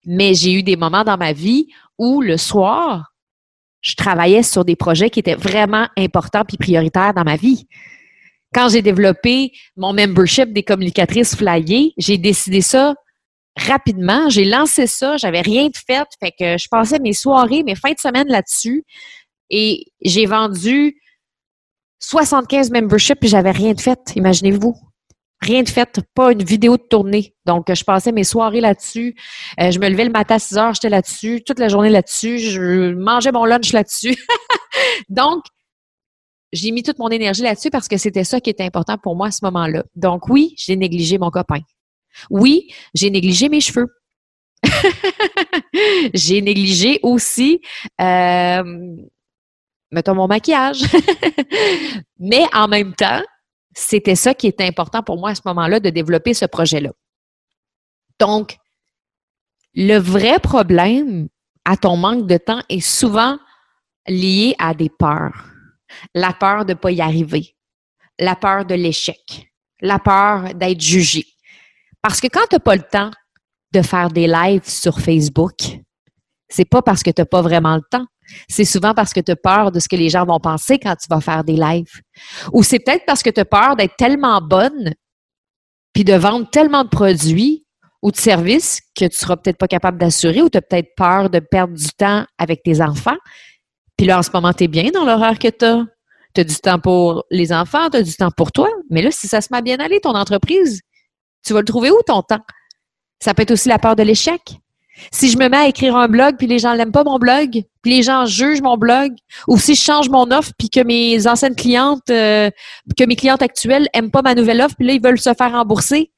Mais 0.05 0.33
j'ai 0.33 0.53
eu 0.53 0.63
des 0.63 0.75
moments 0.75 1.03
dans 1.03 1.17
ma 1.17 1.33
vie 1.33 1.67
où 1.97 2.21
le 2.21 2.37
soir, 2.37 3.13
je 3.81 3.95
travaillais 3.95 4.43
sur 4.43 4.65
des 4.65 4.75
projets 4.75 5.09
qui 5.09 5.19
étaient 5.19 5.35
vraiment 5.35 5.87
importants 5.97 6.43
puis 6.45 6.57
prioritaires 6.57 7.13
dans 7.13 7.23
ma 7.23 7.35
vie. 7.35 7.67
Quand 8.53 8.69
j'ai 8.69 8.81
développé 8.81 9.51
mon 9.75 9.93
membership 9.93 10.53
des 10.53 10.63
communicatrices 10.63 11.35
flyées, 11.35 11.93
j'ai 11.97 12.17
décidé 12.17 12.61
ça 12.61 12.93
rapidement. 13.57 14.29
J'ai 14.29 14.45
lancé 14.45 14.87
ça, 14.87 15.17
j'avais 15.17 15.41
rien 15.41 15.67
de 15.67 15.77
fait, 15.77 16.07
fait 16.19 16.31
que 16.31 16.57
je 16.57 16.67
passais 16.69 16.99
mes 16.99 17.13
soirées, 17.13 17.63
mes 17.63 17.75
fins 17.75 17.91
de 17.91 17.99
semaine 17.99 18.27
là-dessus 18.27 18.83
et 19.49 19.85
j'ai 20.01 20.25
vendu 20.25 20.99
75 21.99 22.71
memberships 22.71 23.23
et 23.23 23.27
j'avais 23.27 23.51
rien 23.51 23.73
de 23.73 23.81
fait, 23.81 23.99
imaginez-vous 24.15 24.75
rien 25.43 25.63
de 25.63 25.69
fait, 25.69 25.99
pas 26.15 26.31
une 26.31 26.43
vidéo 26.43 26.77
de 26.77 26.83
tournée. 26.83 27.35
Donc, 27.45 27.73
je 27.73 27.83
passais 27.83 28.11
mes 28.11 28.23
soirées 28.23 28.61
là-dessus. 28.61 29.15
Euh, 29.59 29.71
je 29.71 29.79
me 29.79 29.89
levais 29.89 30.05
le 30.05 30.11
matin 30.11 30.35
à 30.35 30.39
6 30.39 30.57
heures, 30.57 30.73
j'étais 30.73 30.89
là-dessus, 30.89 31.43
toute 31.45 31.59
la 31.59 31.67
journée 31.67 31.89
là-dessus. 31.89 32.39
Je 32.39 32.93
mangeais 32.93 33.31
mon 33.31 33.45
lunch 33.45 33.73
là-dessus. 33.73 34.15
Donc, 35.09 35.43
j'ai 36.53 36.71
mis 36.71 36.83
toute 36.83 36.99
mon 36.99 37.09
énergie 37.09 37.41
là-dessus 37.41 37.69
parce 37.69 37.87
que 37.87 37.97
c'était 37.97 38.23
ça 38.23 38.39
qui 38.39 38.49
était 38.49 38.63
important 38.63 38.97
pour 38.97 39.15
moi 39.15 39.27
à 39.27 39.31
ce 39.31 39.43
moment-là. 39.43 39.83
Donc, 39.95 40.29
oui, 40.29 40.53
j'ai 40.57 40.75
négligé 40.75 41.17
mon 41.17 41.31
copain. 41.31 41.61
Oui, 42.29 42.71
j'ai 42.93 43.09
négligé 43.09 43.49
mes 43.49 43.59
cheveux. 43.59 43.87
j'ai 46.13 46.41
négligé 46.41 46.99
aussi, 47.01 47.59
euh, 47.99 48.63
mettons, 49.91 50.13
mon 50.13 50.27
maquillage. 50.27 50.83
Mais 52.19 52.45
en 52.53 52.67
même 52.67 52.93
temps, 52.93 53.21
c'était 53.75 54.15
ça 54.15 54.33
qui 54.33 54.47
était 54.47 54.65
important 54.65 55.03
pour 55.03 55.17
moi 55.17 55.31
à 55.31 55.35
ce 55.35 55.41
moment-là, 55.45 55.79
de 55.79 55.89
développer 55.89 56.33
ce 56.33 56.45
projet-là. 56.45 56.91
Donc, 58.19 58.57
le 59.73 59.97
vrai 59.97 60.39
problème 60.39 61.27
à 61.65 61.77
ton 61.77 61.97
manque 61.97 62.27
de 62.27 62.37
temps 62.37 62.61
est 62.69 62.81
souvent 62.81 63.37
lié 64.07 64.55
à 64.59 64.73
des 64.73 64.89
peurs. 64.89 65.45
La 66.13 66.33
peur 66.33 66.65
de 66.65 66.73
ne 66.73 66.77
pas 66.77 66.91
y 66.91 67.01
arriver, 67.01 67.55
la 68.19 68.35
peur 68.35 68.65
de 68.65 68.75
l'échec, 68.75 69.51
la 69.81 69.99
peur 69.99 70.53
d'être 70.53 70.81
jugé. 70.81 71.25
Parce 72.01 72.19
que 72.19 72.27
quand 72.27 72.47
tu 72.49 72.55
n'as 72.55 72.59
pas 72.59 72.75
le 72.75 72.83
temps 72.83 73.11
de 73.71 73.81
faire 73.81 74.09
des 74.09 74.27
lives 74.27 74.67
sur 74.67 74.99
Facebook, 74.99 75.57
c'est 76.49 76.65
pas 76.65 76.81
parce 76.81 77.01
que 77.01 77.11
tu 77.11 77.21
n'as 77.21 77.25
pas 77.25 77.41
vraiment 77.41 77.75
le 77.75 77.83
temps 77.89 78.05
c'est 78.49 78.65
souvent 78.65 78.93
parce 78.93 79.13
que 79.13 79.19
tu 79.19 79.31
as 79.31 79.35
peur 79.35 79.71
de 79.71 79.79
ce 79.79 79.87
que 79.87 79.95
les 79.95 80.09
gens 80.09 80.25
vont 80.25 80.39
penser 80.39 80.79
quand 80.79 80.95
tu 80.95 81.07
vas 81.09 81.21
faire 81.21 81.43
des 81.43 81.55
lives. 81.55 82.01
Ou 82.51 82.63
c'est 82.63 82.79
peut-être 82.79 83.05
parce 83.05 83.23
que 83.23 83.29
tu 83.29 83.39
as 83.39 83.45
peur 83.45 83.75
d'être 83.75 83.95
tellement 83.97 84.41
bonne, 84.41 84.93
puis 85.93 86.03
de 86.03 86.13
vendre 86.13 86.49
tellement 86.49 86.83
de 86.83 86.89
produits 86.89 87.65
ou 88.01 88.11
de 88.11 88.17
services 88.17 88.81
que 88.95 89.05
tu 89.05 89.17
seras 89.17 89.37
peut-être 89.37 89.57
pas 89.57 89.67
capable 89.67 89.97
d'assurer, 89.97 90.41
ou 90.41 90.49
tu 90.49 90.57
as 90.57 90.61
peut-être 90.61 90.89
peur 90.95 91.29
de 91.29 91.39
perdre 91.39 91.73
du 91.73 91.89
temps 91.97 92.25
avec 92.37 92.63
tes 92.63 92.81
enfants. 92.81 93.17
Puis 93.97 94.07
là, 94.07 94.19
en 94.19 94.23
ce 94.23 94.31
moment, 94.33 94.53
tu 94.53 94.65
es 94.65 94.67
bien 94.67 94.89
dans 94.91 95.05
l'horaire 95.05 95.39
que 95.39 95.47
tu 95.47 95.65
as. 95.65 95.85
Tu 96.35 96.41
as 96.41 96.43
du 96.43 96.55
temps 96.55 96.79
pour 96.79 97.25
les 97.29 97.53
enfants, 97.53 97.91
tu 97.91 97.97
as 97.97 98.01
du 98.01 98.15
temps 98.15 98.31
pour 98.31 98.51
toi. 98.51 98.67
Mais 98.89 99.03
là, 99.03 99.11
si 99.11 99.27
ça 99.27 99.39
se 99.39 99.49
met 99.51 99.61
bien 99.61 99.77
aller, 99.77 99.99
ton 99.99 100.15
entreprise, 100.15 100.81
tu 101.45 101.53
vas 101.53 101.59
le 101.59 101.65
trouver 101.65 101.91
où 101.91 102.01
ton 102.05 102.23
temps? 102.23 102.41
Ça 103.21 103.33
peut 103.33 103.43
être 103.43 103.51
aussi 103.51 103.69
la 103.69 103.77
peur 103.77 103.95
de 103.95 104.03
l'échec. 104.03 104.41
Si 105.11 105.29
je 105.29 105.37
me 105.37 105.49
mets 105.49 105.57
à 105.57 105.67
écrire 105.67 105.95
un 105.95 106.07
blog 106.07 106.35
puis 106.37 106.47
les 106.47 106.59
gens 106.59 106.75
n'aiment 106.75 106.91
pas 106.91 107.03
mon 107.03 107.17
blog, 107.17 107.63
puis 107.81 107.91
les 107.91 108.03
gens 108.03 108.25
jugent 108.25 108.61
mon 108.61 108.77
blog, 108.77 109.13
ou 109.47 109.57
si 109.57 109.75
je 109.75 109.81
change 109.81 110.09
mon 110.09 110.29
offre 110.31 110.51
puis 110.57 110.69
que 110.69 110.81
mes 110.81 111.27
anciennes 111.27 111.55
clientes, 111.55 112.09
euh, 112.09 112.49
que 112.97 113.03
mes 113.05 113.15
clientes 113.15 113.41
actuelles 113.41 113.87
aiment 113.93 114.11
pas 114.11 114.21
ma 114.21 114.35
nouvelle 114.35 114.61
offre 114.61 114.75
puis 114.75 114.87
là 114.87 114.93
ils 114.93 115.01
veulent 115.01 115.19
se 115.19 115.33
faire 115.33 115.51
rembourser. 115.51 116.11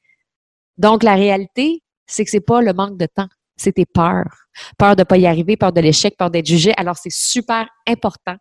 Donc 0.77 1.03
la 1.03 1.15
réalité, 1.15 1.83
c'est 2.05 2.25
que 2.25 2.31
c'est 2.31 2.41
pas 2.41 2.61
le 2.61 2.73
manque 2.73 2.97
de 2.97 3.05
temps, 3.05 3.29
c'est 3.55 3.73
tes 3.73 3.85
peurs, 3.85 4.47
peur 4.77 4.95
de 4.95 5.03
pas 5.03 5.17
y 5.17 5.25
arriver, 5.25 5.55
peur 5.57 5.71
de 5.71 5.81
l'échec, 5.81 6.17
peur 6.17 6.29
d'être 6.29 6.45
jugé. 6.45 6.73
Alors 6.77 6.97
c'est 6.97 7.13
super 7.13 7.67
important 7.87 8.35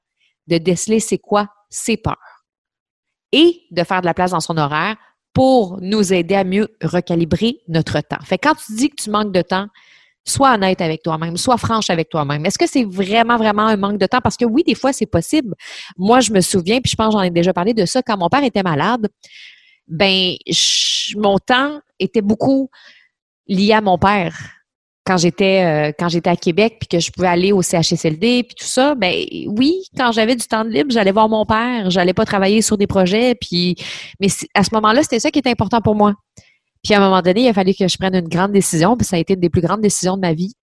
de 0.49 0.59
déceler 0.59 1.01
c'est 1.01 1.19
quoi 1.19 1.49
ces 1.71 1.97
peurs 1.97 2.45
et 3.33 3.63
de 3.71 3.83
faire 3.85 4.01
de 4.01 4.07
la 4.07 4.15
place 4.15 4.33
dans 4.33 4.41
son 4.41 4.57
horaire 4.59 4.97
pour 5.33 5.79
nous 5.81 6.13
aider 6.13 6.37
à 6.37 6.45
mieux 6.45 6.69
recalibrer 6.83 7.61
notre 7.67 8.01
temps. 8.01 8.21
Fait 8.25 8.39
quand 8.39 8.55
tu 8.55 8.75
dis 8.77 8.91
que 8.91 9.03
tu 9.03 9.11
manques 9.11 9.33
de 9.33 9.43
temps, 9.43 9.67
sois 10.25 10.55
honnête 10.55 10.81
avec 10.81 11.03
toi-même, 11.03 11.37
sois 11.37 11.59
franche 11.59 11.91
avec 11.91 12.09
toi-même. 12.09 12.45
Est-ce 12.47 12.59
que 12.59 12.67
c'est 12.67 12.85
vraiment, 12.85 13.37
vraiment 13.37 13.67
un 13.67 13.77
manque 13.77 13.99
de 13.99 14.07
temps? 14.07 14.21
Parce 14.23 14.37
que 14.37 14.45
oui, 14.45 14.63
des 14.67 14.75
fois, 14.75 14.93
c'est 14.93 15.07
possible. 15.07 15.55
Moi, 15.97 16.21
je 16.21 16.33
me 16.33 16.41
souviens, 16.41 16.81
puis 16.81 16.91
je 16.91 16.97
pense 16.97 17.13
j'en 17.13 17.23
ai 17.23 17.31
déjà 17.31 17.53
parlé 17.53 17.75
de 17.75 17.85
ça, 17.85 18.03
quand 18.03 18.17
mon 18.17 18.29
père 18.29 18.43
était 18.43 18.63
malade, 18.63 19.09
ben, 19.87 20.35
mon 21.17 21.39
temps 21.39 21.81
était 21.99 22.23
beaucoup 22.23 22.71
lié 23.47 23.73
à 23.75 23.81
mon 23.81 23.99
père. 23.99 24.37
Quand 25.07 25.19
j'étais 25.19 25.63
euh, 25.63 25.93
quand 25.99 26.09
j'étais 26.09 26.31
à 26.31 26.37
Québec 26.37 26.77
puis 26.81 26.89
que 26.89 26.99
je 26.99 27.13
pouvais 27.13 27.29
aller 27.29 27.53
au 27.53 27.61
CHSLD 27.61 28.45
puis 28.45 28.55
tout 28.59 28.65
ça, 28.65 28.95
ben 28.95 29.13
oui, 29.49 29.83
quand 29.95 30.13
j'avais 30.13 30.35
du 30.35 30.47
temps 30.47 30.65
de 30.65 30.71
libre, 30.71 30.91
j'allais 30.91 31.13
voir 31.13 31.29
mon 31.29 31.45
père, 31.45 31.91
j'allais 31.91 32.15
pas 32.15 32.25
travailler 32.25 32.63
sur 32.63 32.79
des 32.79 32.87
projets 32.87 33.35
puis 33.35 33.77
mais 34.19 34.29
à 34.55 34.65
ce 34.65 34.71
moment-là, 34.73 35.03
c'était 35.03 35.21
ça 35.21 35.31
qui 35.31 35.41
était 35.41 35.51
important 35.51 35.83
pour 35.83 35.95
moi. 35.95 36.15
Puis 36.85 36.93
à 36.93 36.99
un 36.99 37.01
moment 37.01 37.23
donné, 37.23 37.45
il 37.45 37.49
a 37.49 37.55
fallu 37.55 37.75
que 37.75 37.89
je 37.89 37.97
prenne 37.97 38.15
une 38.15 38.29
grande 38.29 38.53
décision, 38.53 38.97
puis 38.97 39.07
ça 39.07 39.17
a 39.17 39.19
été 39.19 39.35
une 39.35 39.41
des 39.41 39.49
plus 39.49 39.63
grandes 39.63 39.81
décisions 39.81 40.17
de 40.17 40.21
ma 40.21 40.35
vie. 40.35 40.55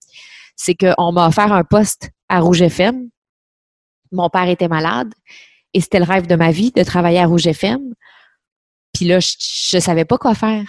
C'est 0.56 0.75
qu'on 0.75 1.12
m'a 1.12 1.28
offert 1.28 1.51
un 1.51 1.63
poste 1.63 2.12
à 2.30 2.40
Rouge 2.40 2.62
FM. 2.62 3.10
Mon 4.12 4.30
père 4.30 4.48
était 4.48 4.68
malade 4.68 5.12
et 5.74 5.82
c'était 5.82 6.00
le 6.00 6.06
rêve 6.06 6.28
de 6.28 6.36
ma 6.36 6.51
vie 6.51 6.72
de 6.72 6.84
travailler 6.84 7.20
à 7.20 7.25
Rouge 7.25 7.48
FM. 7.48 7.80
Puis 8.94 9.06
là, 9.06 9.20
je 9.20 9.78
ne 9.78 9.82
savais 9.82 10.06
pas 10.06 10.18
quoi 10.18 10.36
faire. 10.36 10.63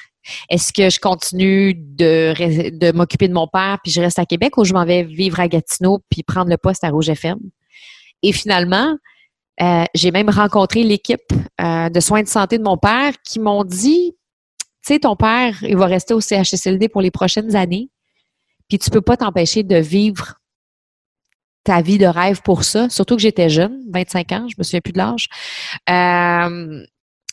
Est-ce 0.48 0.72
que 0.72 0.88
je 0.88 1.00
continue 1.00 1.74
de, 1.74 2.92
m'occuper 2.92 3.28
de 3.28 3.34
mon 3.34 3.48
père 3.48 3.78
puis 3.82 3.92
je 3.92 4.00
reste 4.00 4.20
à 4.20 4.24
Québec 4.24 4.56
ou 4.56 4.64
je 4.64 4.72
m'en 4.72 4.84
vais 4.84 5.02
vivre 5.02 5.40
à 5.40 5.48
Gatineau 5.48 6.00
puis 6.08 6.22
prendre 6.22 6.48
le 6.48 6.56
poste 6.56 6.84
à 6.84 6.90
Rouge 6.90 7.10
FM? 7.10 7.38
Et 8.22 8.32
finalement, 8.32 8.96
euh, 9.60 9.84
j'ai 9.94 10.12
même 10.12 10.30
rencontré 10.30 10.84
l'équipe 10.84 11.32
euh, 11.60 11.90
de 11.90 12.00
soins 12.00 12.22
de 12.22 12.28
santé 12.28 12.56
de 12.56 12.62
mon 12.62 12.78
père 12.78 13.12
qui 13.22 13.40
m'ont 13.40 13.64
dit, 13.64 14.14
sais, 14.82 14.98
ton 15.00 15.16
père, 15.16 15.62
il 15.62 15.76
va 15.76 15.86
rester 15.86 16.14
au 16.14 16.20
CHSLD 16.20 16.88
pour 16.88 17.02
les 17.02 17.10
prochaines 17.10 17.56
années, 17.56 17.90
puis 18.68 18.78
tu 18.78 18.90
peux 18.90 19.00
pas 19.00 19.16
t'empêcher 19.16 19.62
de 19.62 19.76
vivre 19.76 20.34
ta 21.64 21.80
vie 21.80 21.98
de 21.98 22.06
rêve 22.06 22.42
pour 22.42 22.64
ça, 22.64 22.88
surtout 22.88 23.16
que 23.16 23.22
j'étais 23.22 23.48
jeune, 23.48 23.80
25 23.90 24.32
ans, 24.32 24.46
je 24.48 24.54
me 24.58 24.64
souviens 24.64 24.80
plus 24.80 24.92
de 24.92 24.98
l'âge. 24.98 25.28
Euh, 25.88 26.84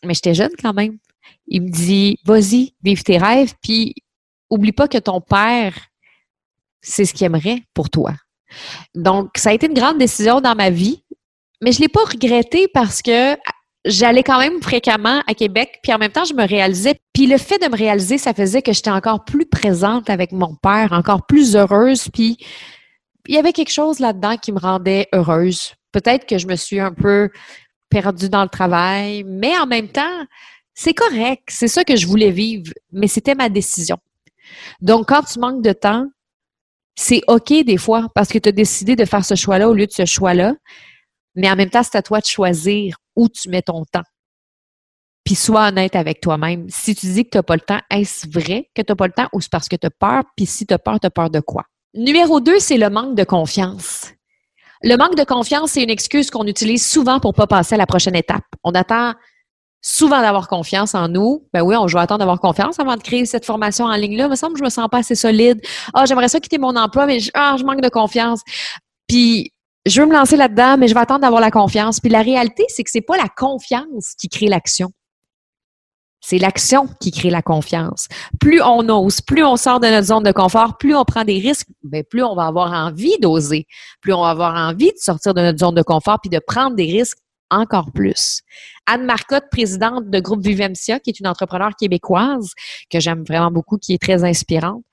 mais 0.03 0.13
j'étais 0.13 0.33
jeune 0.33 0.51
quand 0.61 0.73
même. 0.73 0.97
Il 1.47 1.63
me 1.63 1.69
dit, 1.69 2.17
vas-y, 2.25 2.75
vive 2.83 3.03
tes 3.03 3.17
rêves, 3.17 3.53
puis 3.61 3.95
oublie 4.49 4.71
pas 4.71 4.87
que 4.87 4.97
ton 4.97 5.21
père, 5.21 5.73
c'est 6.81 7.05
ce 7.05 7.13
qu'il 7.13 7.25
aimerait 7.25 7.63
pour 7.73 7.89
toi. 7.89 8.13
Donc, 8.95 9.31
ça 9.37 9.49
a 9.49 9.53
été 9.53 9.67
une 9.67 9.73
grande 9.73 9.97
décision 9.97 10.41
dans 10.41 10.55
ma 10.55 10.69
vie, 10.69 11.03
mais 11.61 11.71
je 11.71 11.81
l'ai 11.81 11.89
pas 11.89 12.03
regretté 12.03 12.67
parce 12.67 13.01
que 13.01 13.35
j'allais 13.85 14.23
quand 14.23 14.39
même 14.39 14.61
fréquemment 14.61 15.21
à 15.27 15.33
Québec, 15.33 15.79
puis 15.83 15.93
en 15.93 15.97
même 15.97 16.11
temps, 16.11 16.25
je 16.25 16.33
me 16.33 16.47
réalisais. 16.47 16.99
Puis 17.13 17.27
le 17.27 17.37
fait 17.37 17.57
de 17.57 17.69
me 17.69 17.77
réaliser, 17.77 18.17
ça 18.17 18.33
faisait 18.33 18.61
que 18.61 18.73
j'étais 18.73 18.91
encore 18.91 19.25
plus 19.25 19.45
présente 19.45 20.09
avec 20.09 20.31
mon 20.31 20.55
père, 20.55 20.91
encore 20.91 21.25
plus 21.25 21.55
heureuse, 21.55 22.09
puis 22.13 22.37
il 23.27 23.35
y 23.35 23.37
avait 23.37 23.53
quelque 23.53 23.71
chose 23.71 23.99
là-dedans 23.99 24.37
qui 24.37 24.51
me 24.51 24.59
rendait 24.59 25.07
heureuse. 25.13 25.73
Peut-être 25.91 26.25
que 26.25 26.37
je 26.37 26.47
me 26.47 26.55
suis 26.55 26.79
un 26.79 26.93
peu 26.93 27.29
perdue 27.89 28.29
dans 28.29 28.43
le 28.43 28.49
travail, 28.49 29.23
mais 29.25 29.57
en 29.57 29.67
même 29.67 29.87
temps, 29.87 30.25
c'est 30.73 30.93
correct. 30.93 31.43
C'est 31.49 31.67
ça 31.67 31.83
que 31.83 31.95
je 31.95 32.07
voulais 32.07 32.31
vivre, 32.31 32.71
mais 32.91 33.07
c'était 33.07 33.35
ma 33.35 33.49
décision. 33.49 33.97
Donc, 34.81 35.09
quand 35.09 35.23
tu 35.23 35.39
manques 35.39 35.61
de 35.61 35.73
temps, 35.73 36.07
c'est 36.95 37.21
OK 37.27 37.53
des 37.65 37.77
fois 37.77 38.07
parce 38.13 38.29
que 38.29 38.39
tu 38.39 38.49
as 38.49 38.51
décidé 38.51 38.95
de 38.95 39.05
faire 39.05 39.23
ce 39.23 39.35
choix-là 39.35 39.69
au 39.69 39.73
lieu 39.73 39.87
de 39.87 39.91
ce 39.91 40.05
choix-là. 40.05 40.53
Mais 41.35 41.49
en 41.49 41.55
même 41.55 41.69
temps, 41.69 41.83
c'est 41.83 41.97
à 41.97 42.01
toi 42.01 42.19
de 42.19 42.25
choisir 42.25 42.97
où 43.19 43.27
tu 43.27 43.49
mets 43.49 43.61
ton 43.61 43.83
temps. 43.85 44.03
Puis 45.25 45.35
sois 45.35 45.67
honnête 45.67 45.95
avec 45.95 46.21
toi-même. 46.21 46.65
Si 46.69 46.95
tu 46.95 47.05
dis 47.07 47.25
que 47.25 47.31
tu 47.31 47.37
n'as 47.37 47.43
pas 47.43 47.55
le 47.55 47.61
temps, 47.61 47.79
est-ce 47.91 48.27
vrai 48.27 48.69
que 48.73 48.81
tu 48.81 48.91
n'as 48.91 48.95
pas 48.95 49.07
le 49.07 49.13
temps 49.13 49.27
ou 49.33 49.41
c'est 49.41 49.51
parce 49.51 49.67
que 49.67 49.75
tu 49.75 49.85
as 49.85 49.91
peur? 49.91 50.23
Puis 50.35 50.45
si 50.45 50.65
tu 50.65 50.73
as 50.73 50.79
peur, 50.79 50.99
tu 50.99 51.07
as 51.07 51.11
peur 51.11 51.29
de 51.29 51.39
quoi? 51.39 51.65
Numéro 51.93 52.39
deux, 52.39 52.59
c'est 52.59 52.77
le 52.77 52.89
manque 52.89 53.15
de 53.15 53.23
confiance. 53.23 54.05
Le 54.81 54.95
manque 54.95 55.15
de 55.15 55.25
confiance, 55.25 55.71
c'est 55.71 55.83
une 55.83 55.89
excuse 55.89 56.31
qu'on 56.31 56.47
utilise 56.47 56.87
souvent 56.87 57.19
pour 57.19 57.31
ne 57.33 57.35
pas 57.35 57.47
passer 57.47 57.75
à 57.75 57.77
la 57.77 57.85
prochaine 57.85 58.15
étape. 58.15 58.45
On 58.63 58.71
attend 58.71 59.13
souvent 59.81 60.21
d'avoir 60.21 60.47
confiance 60.47 60.95
en 60.95 61.09
nous. 61.09 61.45
Ben 61.53 61.61
oui, 61.61 61.75
on 61.75 61.85
va 61.85 62.01
attendre 62.01 62.19
d'avoir 62.19 62.39
confiance 62.39 62.79
avant 62.79 62.95
de 62.95 63.01
créer 63.01 63.25
cette 63.25 63.45
formation 63.45 63.85
en 63.85 63.95
ligne-là. 63.95 64.25
Il 64.25 64.29
me 64.29 64.35
semble 64.35 64.53
que 64.53 64.59
je 64.59 64.63
me 64.63 64.69
sens 64.69 64.87
pas 64.89 64.99
assez 64.99 65.15
solide. 65.15 65.61
Ah, 65.93 66.05
j'aimerais 66.05 66.29
ça 66.29 66.39
quitter 66.39 66.57
mon 66.57 66.75
emploi, 66.75 67.05
mais 67.05 67.19
je, 67.19 67.31
ah, 67.33 67.55
je 67.59 67.65
manque 67.65 67.81
de 67.81 67.89
confiance. 67.89 68.41
Puis 69.07 69.51
je 69.89 70.01
veux 70.01 70.07
me 70.07 70.13
lancer 70.13 70.37
là-dedans, 70.37 70.77
mais 70.77 70.87
je 70.87 70.93
vais 70.93 70.99
attendre 70.99 71.21
d'avoir 71.21 71.41
la 71.41 71.51
confiance. 71.51 71.99
Puis 71.99 72.09
la 72.09 72.21
réalité, 72.21 72.65
c'est 72.69 72.83
que 72.83 72.91
c'est 72.91 73.01
pas 73.01 73.17
la 73.17 73.27
confiance 73.27 74.13
qui 74.19 74.29
crée 74.29 74.47
l'action. 74.47 74.91
C'est 76.21 76.37
l'action 76.37 76.87
qui 76.99 77.11
crée 77.11 77.29
la 77.29 77.41
confiance. 77.41 78.07
Plus 78.41 78.61
on 78.61 78.87
ose, 78.89 79.21
plus 79.21 79.43
on 79.43 79.55
sort 79.55 79.79
de 79.79 79.87
notre 79.87 80.07
zone 80.07 80.23
de 80.23 80.33
confort, 80.33 80.77
plus 80.77 80.93
on 80.95 81.05
prend 81.05 81.23
des 81.23 81.39
risques, 81.39 81.67
bien, 81.81 82.03
plus 82.03 82.23
on 82.23 82.35
va 82.35 82.47
avoir 82.47 82.73
envie 82.73 83.17
d'oser, 83.21 83.65
plus 84.01 84.13
on 84.13 84.21
va 84.21 84.31
avoir 84.31 84.55
envie 84.55 84.91
de 84.91 84.97
sortir 84.97 85.33
de 85.33 85.41
notre 85.41 85.59
zone 85.59 85.75
de 85.75 85.81
confort 85.81 86.19
puis 86.21 86.29
de 86.29 86.39
prendre 86.45 86.75
des 86.75 86.85
risques 86.85 87.19
encore 87.49 87.91
plus. 87.93 88.41
Anne 88.85 89.05
Marcotte, 89.05 89.45
présidente 89.49 90.09
de 90.09 90.19
groupe 90.19 90.41
Vivemcia, 90.41 90.99
qui 90.99 91.09
est 91.11 91.19
une 91.19 91.27
entrepreneure 91.27 91.75
québécoise 91.79 92.51
que 92.91 92.99
j'aime 92.99 93.23
vraiment 93.23 93.49
beaucoup, 93.49 93.77
qui 93.77 93.93
est 93.93 94.01
très 94.01 94.23
inspirante, 94.23 94.83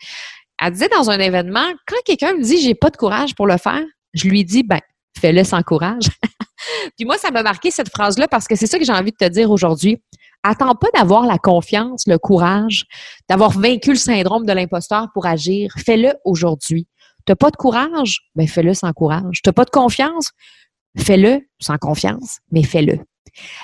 elle 0.62 0.72
disait 0.72 0.88
dans 0.88 1.10
un 1.10 1.18
événement, 1.18 1.66
quand 1.86 1.96
quelqu'un 2.04 2.34
me 2.34 2.42
dit 2.42 2.58
j'ai 2.58 2.74
pas 2.74 2.90
de 2.90 2.96
courage 2.96 3.34
pour 3.34 3.46
le 3.46 3.58
faire, 3.58 3.84
je 4.16 4.28
lui 4.28 4.44
dis 4.44 4.62
ben 4.62 4.80
fais-le 5.18 5.44
sans 5.44 5.62
courage. 5.62 6.08
Puis 6.96 7.04
moi, 7.04 7.18
ça 7.18 7.30
m'a 7.30 7.42
marqué 7.42 7.70
cette 7.70 7.90
phrase-là 7.90 8.28
parce 8.28 8.46
que 8.46 8.56
c'est 8.56 8.66
ça 8.66 8.78
que 8.78 8.84
j'ai 8.84 8.92
envie 8.92 9.12
de 9.12 9.16
te 9.16 9.28
dire 9.28 9.50
aujourd'hui. 9.50 9.98
Attends 10.42 10.74
pas 10.74 10.88
d'avoir 10.94 11.26
la 11.26 11.38
confiance, 11.38 12.06
le 12.06 12.18
courage, 12.18 12.84
d'avoir 13.28 13.50
vaincu 13.50 13.90
le 13.90 13.96
syndrome 13.96 14.46
de 14.46 14.52
l'imposteur 14.52 15.08
pour 15.12 15.26
agir. 15.26 15.72
Fais-le 15.76 16.14
aujourd'hui. 16.24 16.86
T'as 17.24 17.34
pas 17.34 17.50
de 17.50 17.56
courage? 17.56 18.20
Ben 18.34 18.46
fais-le 18.46 18.74
sans 18.74 18.92
courage. 18.92 19.40
T'as 19.42 19.52
pas 19.52 19.64
de 19.64 19.70
confiance? 19.70 20.30
Fais-le 20.96 21.40
sans 21.60 21.78
confiance, 21.78 22.38
mais 22.52 22.62
fais-le. 22.62 22.98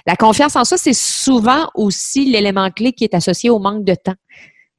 La 0.07 0.17
confiance 0.17 0.57
en 0.57 0.65
soi, 0.65 0.77
c'est 0.77 0.93
souvent 0.93 1.69
aussi 1.75 2.27
l'élément 2.27 2.71
clé 2.71 2.93
qui 2.93 3.05
est 3.05 3.15
associé 3.15 3.49
au 3.49 3.59
manque 3.59 3.85
de 3.85 3.95
temps 3.95 4.17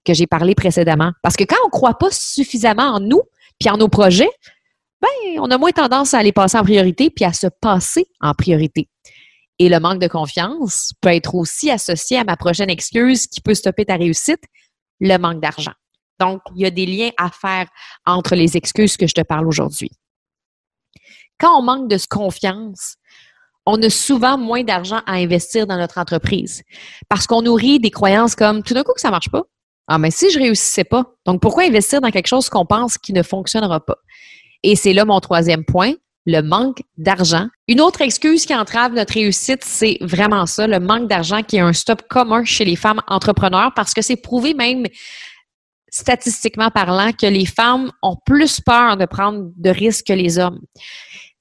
que 0.05 0.13
j'ai 0.13 0.27
parlé 0.27 0.53
précédemment. 0.53 1.11
Parce 1.21 1.35
que 1.35 1.45
quand 1.45 1.55
on 1.63 1.67
ne 1.67 1.71
croit 1.71 1.97
pas 1.97 2.11
suffisamment 2.11 2.83
en 2.83 2.99
nous 2.99 3.21
puis 3.59 3.69
en 3.69 3.77
nos 3.77 3.87
projets, 3.87 4.29
ben, 5.03 5.39
on 5.39 5.51
a 5.51 5.57
moins 5.57 5.71
tendance 5.71 6.13
à 6.13 6.23
les 6.23 6.31
passer 6.31 6.57
en 6.57 6.63
priorité 6.63 7.09
puis 7.09 7.25
à 7.25 7.33
se 7.33 7.47
passer 7.61 8.07
en 8.21 8.33
priorité. 8.33 8.89
Et 9.59 9.69
le 9.69 9.79
manque 9.79 9.99
de 9.99 10.07
confiance 10.07 10.93
peut 11.01 11.13
être 11.13 11.35
aussi 11.35 11.69
associé 11.69 12.17
à 12.17 12.23
ma 12.23 12.37
prochaine 12.37 12.69
excuse 12.69 13.27
qui 13.27 13.41
peut 13.41 13.53
stopper 13.53 13.85
ta 13.85 13.95
réussite, 13.95 14.41
le 14.99 15.17
manque 15.17 15.41
d'argent. 15.41 15.73
Donc, 16.19 16.41
il 16.55 16.61
y 16.61 16.65
a 16.65 16.71
des 16.71 16.85
liens 16.85 17.11
à 17.17 17.29
faire 17.29 17.67
entre 18.05 18.35
les 18.35 18.55
excuses 18.57 18.97
que 18.97 19.07
je 19.07 19.13
te 19.13 19.21
parle 19.21 19.47
aujourd'hui. 19.47 19.91
Quand 21.39 21.59
on 21.59 21.61
manque 21.61 21.89
de 21.89 21.97
confiance, 22.09 22.95
on 23.65 23.81
a 23.81 23.89
souvent 23.89 24.37
moins 24.37 24.63
d'argent 24.63 25.01
à 25.05 25.13
investir 25.13 25.67
dans 25.67 25.77
notre 25.77 25.97
entreprise 25.97 26.63
parce 27.09 27.27
qu'on 27.27 27.41
nourrit 27.41 27.79
des 27.79 27.91
croyances 27.91 28.35
comme 28.35 28.63
tout 28.63 28.73
d'un 28.73 28.83
coup 28.83 28.93
que 28.93 29.01
ça 29.01 29.11
marche 29.11 29.29
pas. 29.29 29.43
Ah, 29.87 29.97
mais 29.97 30.11
si 30.11 30.29
je 30.29 30.39
réussissais 30.39 30.85
pas. 30.85 31.05
Donc, 31.25 31.41
pourquoi 31.41 31.63
investir 31.63 31.99
dans 31.99 32.09
quelque 32.09 32.27
chose 32.27 32.49
qu'on 32.49 32.65
pense 32.65 32.97
qui 32.97 33.11
ne 33.11 33.21
fonctionnera 33.21 33.85
pas? 33.85 33.97
Et 34.63 34.75
c'est 34.75 34.93
là 34.93 35.05
mon 35.05 35.19
troisième 35.19 35.65
point, 35.65 35.93
le 36.25 36.41
manque 36.41 36.81
d'argent. 36.97 37.47
Une 37.67 37.81
autre 37.81 38.01
excuse 38.01 38.45
qui 38.45 38.55
entrave 38.55 38.93
notre 38.93 39.13
réussite, 39.13 39.63
c'est 39.63 39.97
vraiment 40.01 40.45
ça, 40.45 40.67
le 40.67 40.79
manque 40.79 41.07
d'argent 41.07 41.43
qui 41.43 41.57
est 41.57 41.61
un 41.61 41.73
stop 41.73 42.03
commun 42.09 42.45
chez 42.45 42.65
les 42.65 42.75
femmes 42.75 43.01
entrepreneurs 43.07 43.73
parce 43.75 43.93
que 43.93 44.01
c'est 44.01 44.15
prouvé 44.15 44.53
même 44.53 44.85
statistiquement 45.89 46.71
parlant 46.71 47.11
que 47.11 47.27
les 47.27 47.45
femmes 47.45 47.91
ont 48.01 48.17
plus 48.25 48.59
peur 48.61 48.97
de 48.97 49.05
prendre 49.05 49.51
de 49.55 49.69
risques 49.69 50.07
que 50.07 50.13
les 50.13 50.39
hommes. 50.39 50.59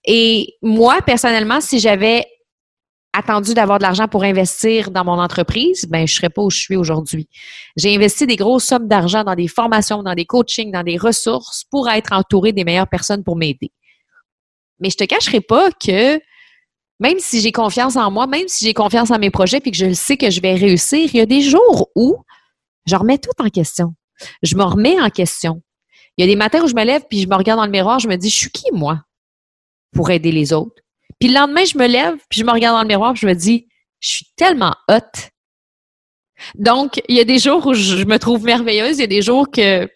Et 0.05 0.57
moi, 0.62 0.99
personnellement, 1.07 1.61
si 1.61 1.79
j'avais 1.79 2.26
attendu 3.23 3.55
d'avoir 3.55 3.79
de 3.79 3.85
l'argent 3.85 4.09
pour 4.09 4.25
investir 4.25 4.91
dans 4.91 5.05
mon 5.05 5.19
entreprise, 5.19 5.87
ben 5.88 6.07
je 6.07 6.14
serais 6.14 6.29
pas 6.29 6.43
où 6.43 6.50
je 6.50 6.59
suis 6.59 6.76
aujourd'hui. 6.76 7.29
J'ai 7.76 7.95
investi 7.95 8.26
des 8.26 8.37
grosses 8.37 8.64
sommes 8.64 8.88
d'argent 8.88 9.23
dans 9.23 9.35
des 9.35 9.49
formations, 9.49 10.02
dans 10.02 10.14
des 10.14 10.26
coachings, 10.26 10.73
dans 10.73 10.83
des 10.83 10.97
ressources 10.97 11.64
pour 11.71 11.88
être 11.88 12.12
entouré 12.12 12.52
des 12.52 12.64
meilleures 12.64 12.88
personnes 12.88 13.23
pour 13.23 13.37
m'aider. 13.37 13.71
Mais 14.81 14.91
je 14.91 14.97
te 14.97 15.05
cacherai 15.05 15.41
pas 15.41 15.71
que 15.71 16.21
même 16.99 17.19
si 17.19 17.41
j'ai 17.41 17.52
confiance 17.52 17.97
en 17.97 18.11
moi, 18.11 18.26
même 18.26 18.49
si 18.49 18.64
j'ai 18.64 18.75
confiance 18.75 19.11
en 19.11 19.19
mes 19.19 19.31
projets 19.31 19.61
puis 19.61 19.71
que 19.71 19.76
je 19.76 19.93
sais 19.93 20.17
que 20.17 20.31
je 20.31 20.41
vais 20.41 20.55
réussir, 20.55 21.09
il 21.12 21.17
y 21.17 21.21
a 21.21 21.26
des 21.26 21.43
jours 21.43 21.91
où 21.95 22.17
je 22.87 22.97
remets 22.97 23.19
tout 23.19 23.31
en 23.38 23.49
question. 23.49 23.95
Je 24.43 24.57
me 24.57 24.64
remets 24.64 25.00
en 25.00 25.11
question. 25.11 25.62
Il 26.17 26.25
y 26.25 26.29
a 26.29 26.31
des 26.31 26.37
matins 26.37 26.62
où 26.62 26.67
je 26.67 26.75
me 26.75 26.85
lève 26.85 27.02
puis 27.09 27.21
je 27.21 27.29
me 27.29 27.37
regarde 27.37 27.61
dans 27.61 27.67
le 27.67 27.71
miroir, 27.71 28.00
je 28.00 28.09
me 28.09 28.17
dis 28.17 28.29
je 28.29 28.37
suis 28.37 28.50
qui 28.50 28.71
moi 28.73 29.05
pour 29.93 30.11
aider 30.11 30.33
les 30.33 30.52
autres? 30.52 30.82
Puis 31.23 31.29
le 31.29 31.38
lendemain, 31.38 31.64
je 31.64 31.79
me 31.79 31.87
lève, 31.87 32.17
puis 32.29 32.41
je 32.41 32.45
me 32.45 32.50
regarde 32.50 32.75
dans 32.75 32.83
le 32.83 32.88
miroir, 32.88 33.12
puis 33.12 33.21
je 33.21 33.26
me 33.29 33.35
dis, 33.35 33.69
je 34.00 34.09
suis 34.09 34.26
tellement 34.35 34.75
hot. 34.88 34.97
Donc, 36.57 37.00
il 37.09 37.14
y 37.14 37.21
a 37.21 37.25
des 37.25 37.38
jours 37.38 37.64
où 37.64 37.75
je 37.75 38.05
me 38.05 38.19
trouve 38.19 38.43
merveilleuse, 38.43 38.99
il 38.99 39.02
y 39.02 39.05
a 39.05 39.07
des 39.07 39.23
jours 39.23 39.49
que 39.49 39.88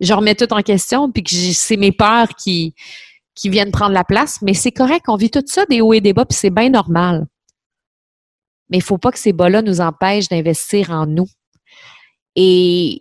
je 0.00 0.12
remets 0.12 0.34
tout 0.34 0.52
en 0.52 0.62
question, 0.62 1.12
puis 1.12 1.22
que 1.22 1.30
c'est 1.30 1.76
mes 1.76 1.92
peurs 1.92 2.30
qui, 2.30 2.74
qui 3.36 3.48
viennent 3.48 3.70
prendre 3.70 3.92
la 3.92 4.02
place. 4.02 4.42
Mais 4.42 4.54
c'est 4.54 4.72
correct, 4.72 5.04
on 5.06 5.14
vit 5.14 5.30
tout 5.30 5.44
ça, 5.46 5.64
des 5.66 5.80
hauts 5.80 5.92
et 5.92 6.00
des 6.00 6.12
bas, 6.12 6.24
puis 6.24 6.36
c'est 6.36 6.50
bien 6.50 6.68
normal. 6.68 7.28
Mais 8.68 8.78
il 8.78 8.82
faut 8.82 8.98
pas 8.98 9.12
que 9.12 9.20
ces 9.20 9.32
bas-là 9.32 9.62
nous 9.62 9.80
empêchent 9.80 10.28
d'investir 10.28 10.90
en 10.90 11.06
nous. 11.06 11.28
Et 12.34 12.98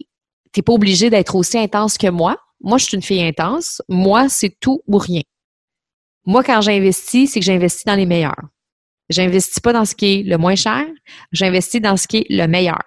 tu 0.53 0.59
n'es 0.59 0.61
pas 0.61 0.73
obligé 0.73 1.09
d'être 1.09 1.33
aussi 1.33 1.57
intense 1.57 1.97
que 1.97 2.11
moi. 2.11 2.37
Moi, 2.61 2.77
je 2.77 2.85
suis 2.85 2.95
une 2.95 3.01
fille 3.01 3.23
intense. 3.23 3.81
Moi, 3.89 4.29
c'est 4.29 4.55
tout 4.59 4.83
ou 4.85 4.99
rien. 4.99 5.23
Moi, 6.25 6.43
quand 6.43 6.61
j'investis, 6.61 7.31
c'est 7.31 7.39
que 7.39 7.45
j'investis 7.45 7.85
dans 7.85 7.95
les 7.95 8.05
meilleurs. 8.05 8.41
J'investis 9.09 9.59
pas 9.59 9.73
dans 9.73 9.85
ce 9.85 9.93
qui 9.93 10.05
est 10.05 10.23
le 10.23 10.37
moins 10.37 10.55
cher, 10.55 10.83
j'investis 11.31 11.81
dans 11.81 11.95
ce 11.95 12.07
qui 12.07 12.17
est 12.17 12.25
le 12.29 12.47
meilleur. 12.47 12.81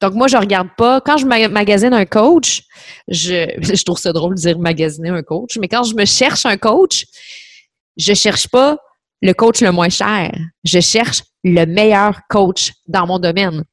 Donc, 0.00 0.14
moi, 0.14 0.26
je 0.26 0.36
regarde 0.36 0.68
pas. 0.76 1.00
Quand 1.00 1.16
je 1.16 1.26
magasine 1.26 1.92
un 1.92 2.06
coach, 2.06 2.62
je, 3.08 3.84
trouve 3.84 3.98
ça 3.98 4.12
drôle 4.12 4.34
de 4.34 4.40
dire 4.40 4.58
magasiner 4.58 5.10
un 5.10 5.22
coach, 5.22 5.58
mais 5.60 5.68
quand 5.68 5.84
je 5.84 5.94
me 5.94 6.04
cherche 6.04 6.46
un 6.46 6.56
coach, 6.56 7.04
je 7.96 8.14
cherche 8.14 8.48
pas 8.48 8.78
le 9.20 9.32
coach 9.32 9.60
le 9.60 9.70
moins 9.70 9.90
cher. 9.90 10.32
Je 10.64 10.80
cherche 10.80 11.22
le 11.44 11.64
meilleur 11.66 12.20
coach 12.28 12.72
dans 12.88 13.06
mon 13.06 13.18
domaine. 13.18 13.64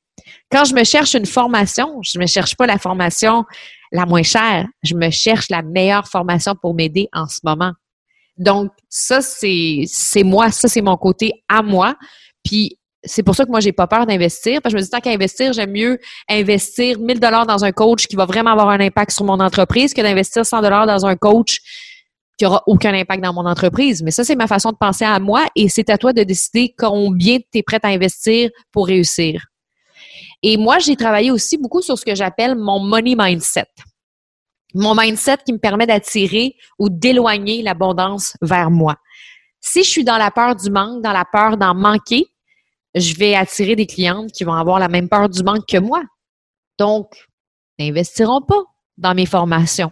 Quand 0.51 0.65
je 0.65 0.75
me 0.75 0.83
cherche 0.83 1.15
une 1.15 1.25
formation, 1.25 1.99
je 2.03 2.17
ne 2.17 2.23
me 2.23 2.27
cherche 2.27 2.55
pas 2.55 2.67
la 2.67 2.77
formation 2.77 3.45
la 3.91 4.05
moins 4.05 4.23
chère. 4.23 4.67
Je 4.83 4.93
me 4.93 5.09
cherche 5.09 5.49
la 5.49 5.63
meilleure 5.63 6.07
formation 6.07 6.53
pour 6.55 6.75
m'aider 6.75 7.07
en 7.13 7.27
ce 7.27 7.39
moment. 7.43 7.71
Donc, 8.39 8.71
ça, 8.87 9.21
c'est, 9.21 9.85
moi, 10.23 10.49
ça, 10.49 10.67
c'est 10.67 10.81
mon 10.81 10.97
côté 10.97 11.43
à 11.49 11.61
moi. 11.61 11.95
Puis, 12.43 12.77
c'est 13.03 13.21
pour 13.21 13.35
ça 13.35 13.45
que 13.45 13.51
moi, 13.51 13.59
j'ai 13.59 13.73
pas 13.73 13.85
peur 13.85 14.05
d'investir. 14.05 14.61
Parce 14.61 14.73
que 14.73 14.79
je 14.79 14.81
me 14.81 14.85
dis, 14.85 14.89
tant 14.89 15.01
qu'à 15.01 15.11
investir, 15.11 15.51
j'aime 15.53 15.71
mieux 15.71 15.99
investir 16.29 16.99
1000 16.99 17.19
dollars 17.19 17.45
dans 17.45 17.65
un 17.65 17.71
coach 17.71 18.07
qui 18.07 18.15
va 18.15 18.25
vraiment 18.25 18.51
avoir 18.51 18.69
un 18.69 18.79
impact 18.79 19.11
sur 19.11 19.25
mon 19.25 19.39
entreprise 19.39 19.93
que 19.93 20.01
d'investir 20.01 20.45
100 20.45 20.61
dollars 20.61 20.87
dans 20.87 21.05
un 21.05 21.15
coach 21.15 21.59
qui 22.37 22.45
aura 22.45 22.63
aucun 22.65 22.93
impact 22.93 23.21
dans 23.21 23.33
mon 23.33 23.45
entreprise. 23.45 24.01
Mais 24.01 24.11
ça, 24.11 24.23
c'est 24.23 24.35
ma 24.35 24.47
façon 24.47 24.71
de 24.71 24.77
penser 24.77 25.03
à 25.03 25.19
moi 25.19 25.45
et 25.57 25.67
c'est 25.67 25.89
à 25.89 25.97
toi 25.97 26.13
de 26.13 26.23
décider 26.23 26.73
combien 26.77 27.37
tu 27.39 27.59
es 27.59 27.63
prête 27.63 27.83
à 27.83 27.89
investir 27.89 28.49
pour 28.71 28.87
réussir. 28.87 29.45
Et 30.41 30.55
moi, 30.55 30.79
j'ai 30.79 30.95
travaillé 30.95 31.31
aussi 31.31 31.57
beaucoup 31.57 31.81
sur 31.81 31.99
ce 31.99 32.05
que 32.05 32.15
j'appelle 32.15 32.55
mon 32.55 32.79
money 32.79 33.15
mindset. 33.17 33.67
Mon 34.75 34.95
mindset 34.95 35.37
qui 35.45 35.53
me 35.53 35.57
permet 35.57 35.87
d'attirer 35.87 36.55
ou 36.77 36.89
d'éloigner 36.89 37.61
l'abondance 37.61 38.35
vers 38.41 38.69
moi. 38.69 38.95
Si 39.61 39.83
je 39.83 39.89
suis 39.89 40.03
dans 40.03 40.17
la 40.17 40.31
peur 40.31 40.55
du 40.55 40.69
manque, 40.69 41.01
dans 41.01 41.11
la 41.11 41.25
peur 41.25 41.57
d'en 41.57 41.73
manquer, 41.73 42.27
je 42.95 43.15
vais 43.15 43.35
attirer 43.35 43.75
des 43.75 43.87
clientes 43.87 44.31
qui 44.31 44.43
vont 44.43 44.53
avoir 44.53 44.79
la 44.79 44.87
même 44.87 45.09
peur 45.09 45.29
du 45.29 45.43
manque 45.43 45.67
que 45.67 45.77
moi. 45.77 46.03
Donc, 46.77 47.11
n'investiront 47.77 48.41
pas 48.41 48.63
dans 48.97 49.13
mes 49.13 49.25
formations. 49.25 49.91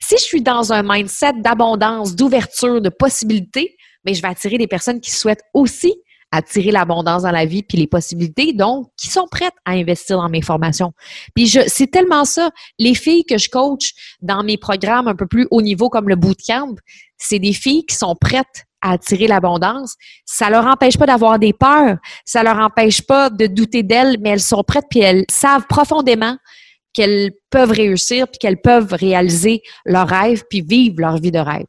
Si 0.00 0.16
je 0.16 0.22
suis 0.22 0.42
dans 0.42 0.72
un 0.72 0.82
mindset 0.82 1.34
d'abondance, 1.34 2.16
d'ouverture, 2.16 2.80
de 2.80 2.88
possibilités, 2.88 3.76
mais 4.04 4.14
je 4.14 4.22
vais 4.22 4.28
attirer 4.28 4.58
des 4.58 4.66
personnes 4.66 5.00
qui 5.00 5.10
souhaitent 5.10 5.44
aussi 5.54 5.94
attirer 6.32 6.72
l'abondance 6.72 7.22
dans 7.22 7.30
la 7.30 7.44
vie 7.44 7.62
puis 7.62 7.78
les 7.78 7.86
possibilités, 7.86 8.52
donc 8.54 8.88
qui 8.96 9.08
sont 9.08 9.26
prêtes 9.30 9.54
à 9.64 9.72
investir 9.72 10.16
dans 10.16 10.30
mes 10.30 10.42
formations. 10.42 10.92
Puis 11.34 11.46
je, 11.46 11.60
c'est 11.66 11.86
tellement 11.86 12.24
ça. 12.24 12.50
Les 12.78 12.94
filles 12.94 13.24
que 13.24 13.38
je 13.38 13.48
coach 13.50 13.92
dans 14.22 14.42
mes 14.42 14.56
programmes 14.56 15.06
un 15.06 15.14
peu 15.14 15.26
plus 15.26 15.46
haut 15.50 15.62
niveau 15.62 15.90
comme 15.90 16.08
le 16.08 16.16
bootcamp, 16.16 16.74
c'est 17.18 17.38
des 17.38 17.52
filles 17.52 17.84
qui 17.84 17.94
sont 17.94 18.16
prêtes 18.18 18.64
à 18.80 18.92
attirer 18.92 19.28
l'abondance. 19.28 19.94
Ça 20.24 20.50
leur 20.50 20.66
empêche 20.66 20.98
pas 20.98 21.06
d'avoir 21.06 21.38
des 21.38 21.52
peurs, 21.52 21.98
ça 22.24 22.42
leur 22.42 22.58
empêche 22.58 23.02
pas 23.02 23.30
de 23.30 23.46
douter 23.46 23.82
d'elles, 23.82 24.16
mais 24.20 24.30
elles 24.30 24.40
sont 24.40 24.64
prêtes 24.64 24.86
puis 24.90 25.00
elles 25.00 25.24
savent 25.30 25.66
profondément 25.68 26.36
qu'elles 26.94 27.32
peuvent 27.50 27.70
réussir 27.70 28.26
puis 28.28 28.38
qu'elles 28.38 28.60
peuvent 28.60 28.92
réaliser 28.92 29.62
leurs 29.84 30.08
rêves 30.08 30.44
puis 30.48 30.62
vivre 30.62 30.96
leur 30.98 31.18
vie 31.18 31.30
de 31.30 31.38
rêve. 31.38 31.66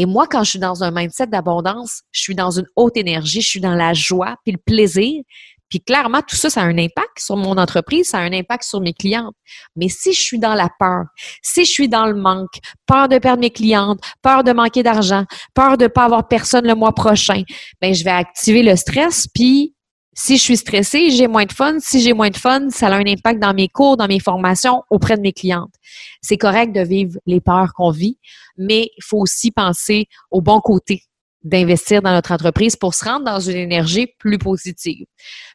Et 0.00 0.06
moi, 0.06 0.28
quand 0.28 0.44
je 0.44 0.50
suis 0.50 0.58
dans 0.60 0.84
un 0.84 0.92
mindset 0.92 1.26
d'abondance, 1.26 2.02
je 2.12 2.20
suis 2.20 2.36
dans 2.36 2.52
une 2.52 2.66
haute 2.76 2.96
énergie, 2.96 3.40
je 3.40 3.48
suis 3.48 3.60
dans 3.60 3.74
la 3.74 3.94
joie 3.94 4.36
puis 4.44 4.52
le 4.52 4.58
plaisir. 4.64 5.22
Puis 5.68 5.80
clairement, 5.80 6.22
tout 6.22 6.36
ça, 6.36 6.48
ça 6.48 6.62
a 6.62 6.64
un 6.66 6.78
impact 6.78 7.18
sur 7.18 7.36
mon 7.36 7.58
entreprise, 7.58 8.10
ça 8.10 8.18
a 8.18 8.20
un 8.20 8.32
impact 8.32 8.62
sur 8.62 8.80
mes 8.80 8.94
clientes. 8.94 9.34
Mais 9.74 9.88
si 9.88 10.12
je 10.12 10.20
suis 10.20 10.38
dans 10.38 10.54
la 10.54 10.68
peur, 10.78 11.06
si 11.42 11.64
je 11.64 11.70
suis 11.70 11.88
dans 11.88 12.06
le 12.06 12.14
manque, 12.14 12.60
peur 12.86 13.08
de 13.08 13.18
perdre 13.18 13.40
mes 13.40 13.50
clientes, 13.50 13.98
peur 14.22 14.44
de 14.44 14.52
manquer 14.52 14.84
d'argent, 14.84 15.24
peur 15.52 15.76
de 15.76 15.84
ne 15.84 15.88
pas 15.88 16.04
avoir 16.04 16.28
personne 16.28 16.64
le 16.64 16.76
mois 16.76 16.94
prochain, 16.94 17.42
ben 17.82 17.92
je 17.92 18.04
vais 18.04 18.10
activer 18.10 18.62
le 18.62 18.76
stress, 18.76 19.26
puis 19.26 19.74
si 20.14 20.36
je 20.36 20.42
suis 20.42 20.56
stressée, 20.56 21.10
j'ai 21.10 21.28
moins 21.28 21.44
de 21.44 21.52
fun. 21.52 21.76
Si 21.78 22.00
j'ai 22.00 22.12
moins 22.12 22.30
de 22.30 22.36
fun, 22.36 22.70
ça 22.70 22.88
a 22.88 22.94
un 22.94 23.06
impact 23.06 23.40
dans 23.40 23.54
mes 23.54 23.68
cours, 23.68 23.96
dans 23.96 24.08
mes 24.08 24.20
formations, 24.20 24.82
auprès 24.90 25.16
de 25.16 25.22
mes 25.22 25.32
clientes. 25.32 25.74
C'est 26.22 26.36
correct 26.36 26.74
de 26.74 26.80
vivre 26.80 27.18
les 27.26 27.40
peurs 27.40 27.72
qu'on 27.74 27.90
vit, 27.90 28.18
mais 28.56 28.90
il 28.96 29.04
faut 29.04 29.18
aussi 29.18 29.50
penser 29.52 30.06
au 30.30 30.40
bon 30.40 30.60
côté 30.60 31.02
d'investir 31.44 32.02
dans 32.02 32.10
notre 32.10 32.32
entreprise 32.32 32.76
pour 32.76 32.94
se 32.94 33.04
rendre 33.04 33.24
dans 33.24 33.40
une 33.40 33.56
énergie 33.56 34.08
plus 34.18 34.38
positive. 34.38 35.06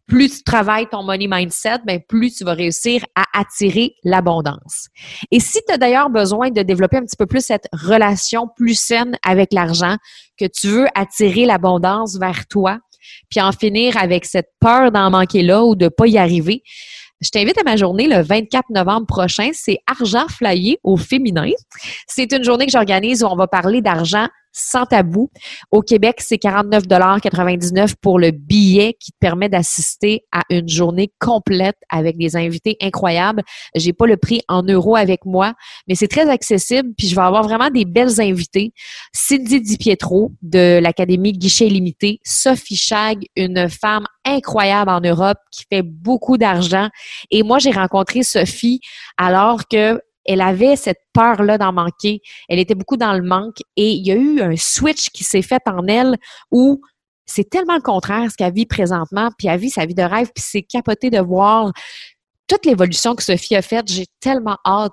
Plus 0.07 0.37
tu 0.37 0.43
travailles 0.43 0.87
ton 0.89 1.03
money 1.03 1.27
mindset, 1.27 1.79
ben 1.85 1.99
plus 2.07 2.33
tu 2.33 2.43
vas 2.43 2.53
réussir 2.53 3.03
à 3.15 3.23
attirer 3.33 3.95
l'abondance. 4.03 4.87
Et 5.31 5.39
si 5.39 5.59
tu 5.67 5.73
as 5.73 5.77
d'ailleurs 5.77 6.09
besoin 6.09 6.51
de 6.51 6.61
développer 6.61 6.97
un 6.97 7.03
petit 7.03 7.17
peu 7.17 7.25
plus 7.25 7.45
cette 7.45 7.67
relation 7.73 8.47
plus 8.55 8.79
saine 8.79 9.17
avec 9.25 9.53
l'argent, 9.53 9.97
que 10.37 10.45
tu 10.45 10.67
veux 10.67 10.87
attirer 10.95 11.45
l'abondance 11.45 12.17
vers 12.17 12.47
toi, 12.47 12.79
puis 13.29 13.41
en 13.41 13.51
finir 13.51 13.97
avec 13.97 14.25
cette 14.25 14.49
peur 14.59 14.91
d'en 14.91 15.09
manquer 15.09 15.43
là 15.43 15.63
ou 15.63 15.75
de 15.75 15.87
pas 15.87 16.07
y 16.07 16.17
arriver. 16.17 16.63
Je 17.21 17.29
t'invite 17.29 17.57
à 17.57 17.63
ma 17.63 17.77
journée 17.77 18.07
le 18.07 18.21
24 18.21 18.69
novembre 18.69 19.07
prochain. 19.07 19.51
C'est 19.53 19.79
Argent 19.87 20.27
Flyé 20.27 20.77
au 20.83 20.97
féminin. 20.97 21.49
C'est 22.05 22.31
une 22.33 22.43
journée 22.43 22.65
que 22.65 22.71
j'organise 22.71 23.23
où 23.23 23.27
on 23.27 23.35
va 23.35 23.47
parler 23.47 23.81
d'argent 23.81 24.27
sans 24.53 24.85
tabou. 24.85 25.29
Au 25.71 25.81
Québec, 25.81 26.17
c'est 26.19 26.41
49,99 26.41 27.95
pour 27.99 28.19
le 28.19 28.31
billet 28.31 28.95
qui 28.99 29.11
te 29.11 29.17
permet 29.19 29.49
d'assister 29.49 30.21
à 30.31 30.41
une 30.49 30.69
journée 30.69 31.11
complète 31.19 31.77
avec 31.89 32.17
des 32.17 32.35
invités 32.35 32.77
incroyables. 32.81 33.43
J'ai 33.75 33.93
pas 33.93 34.05
le 34.05 34.15
prix 34.15 34.41
en 34.47 34.63
euros 34.63 34.95
avec 34.95 35.25
moi, 35.25 35.53
mais 35.87 35.95
c'est 35.95 36.07
très 36.07 36.29
accessible. 36.29 36.89
Puis 36.97 37.07
je 37.07 37.15
vais 37.15 37.21
avoir 37.21 37.43
vraiment 37.43 37.69
des 37.69 37.85
belles 37.85 38.21
invités. 38.21 38.73
Cindy 39.13 39.59
Di 39.59 39.77
Pietro 39.77 40.31
de 40.41 40.79
l'Académie 40.79 41.33
Guichet 41.33 41.67
Limité, 41.67 42.19
Sophie 42.23 42.77
Chag, 42.77 43.25
une 43.35 43.67
femme 43.69 44.05
incroyable 44.25 44.91
en 44.91 45.01
Europe 45.01 45.39
qui 45.51 45.65
fait 45.71 45.81
beaucoup 45.81 46.37
d'argent. 46.37 46.89
Et 47.31 47.43
moi, 47.43 47.59
j'ai 47.59 47.71
rencontré 47.71 48.23
Sophie 48.23 48.79
alors 49.17 49.67
que 49.67 49.99
elle 50.25 50.41
avait 50.41 50.75
cette 50.75 51.01
peur-là 51.13 51.57
d'en 51.57 51.73
manquer. 51.73 52.21
Elle 52.49 52.59
était 52.59 52.75
beaucoup 52.75 52.97
dans 52.97 53.13
le 53.13 53.23
manque 53.23 53.57
et 53.75 53.91
il 53.91 54.05
y 54.05 54.11
a 54.11 54.15
eu 54.15 54.41
un 54.41 54.55
switch 54.55 55.09
qui 55.09 55.23
s'est 55.23 55.41
fait 55.41 55.61
en 55.65 55.85
elle 55.87 56.17
où 56.51 56.81
c'est 57.25 57.49
tellement 57.49 57.75
le 57.75 57.81
contraire 57.81 58.29
ce 58.29 58.35
qu'elle 58.35 58.53
vit 58.53 58.65
présentement, 58.65 59.29
puis 59.37 59.47
elle 59.47 59.59
vit 59.59 59.69
sa 59.69 59.85
vie 59.85 59.95
de 59.95 60.03
rêve, 60.03 60.29
puis 60.35 60.43
c'est 60.45 60.61
capoté 60.61 61.09
de 61.09 61.19
voir 61.19 61.71
toute 62.47 62.65
l'évolution 62.65 63.15
que 63.15 63.23
Sophie 63.23 63.55
a 63.55 63.61
faite. 63.61 63.87
J'ai 63.87 64.05
tellement 64.19 64.57
hâte 64.65 64.91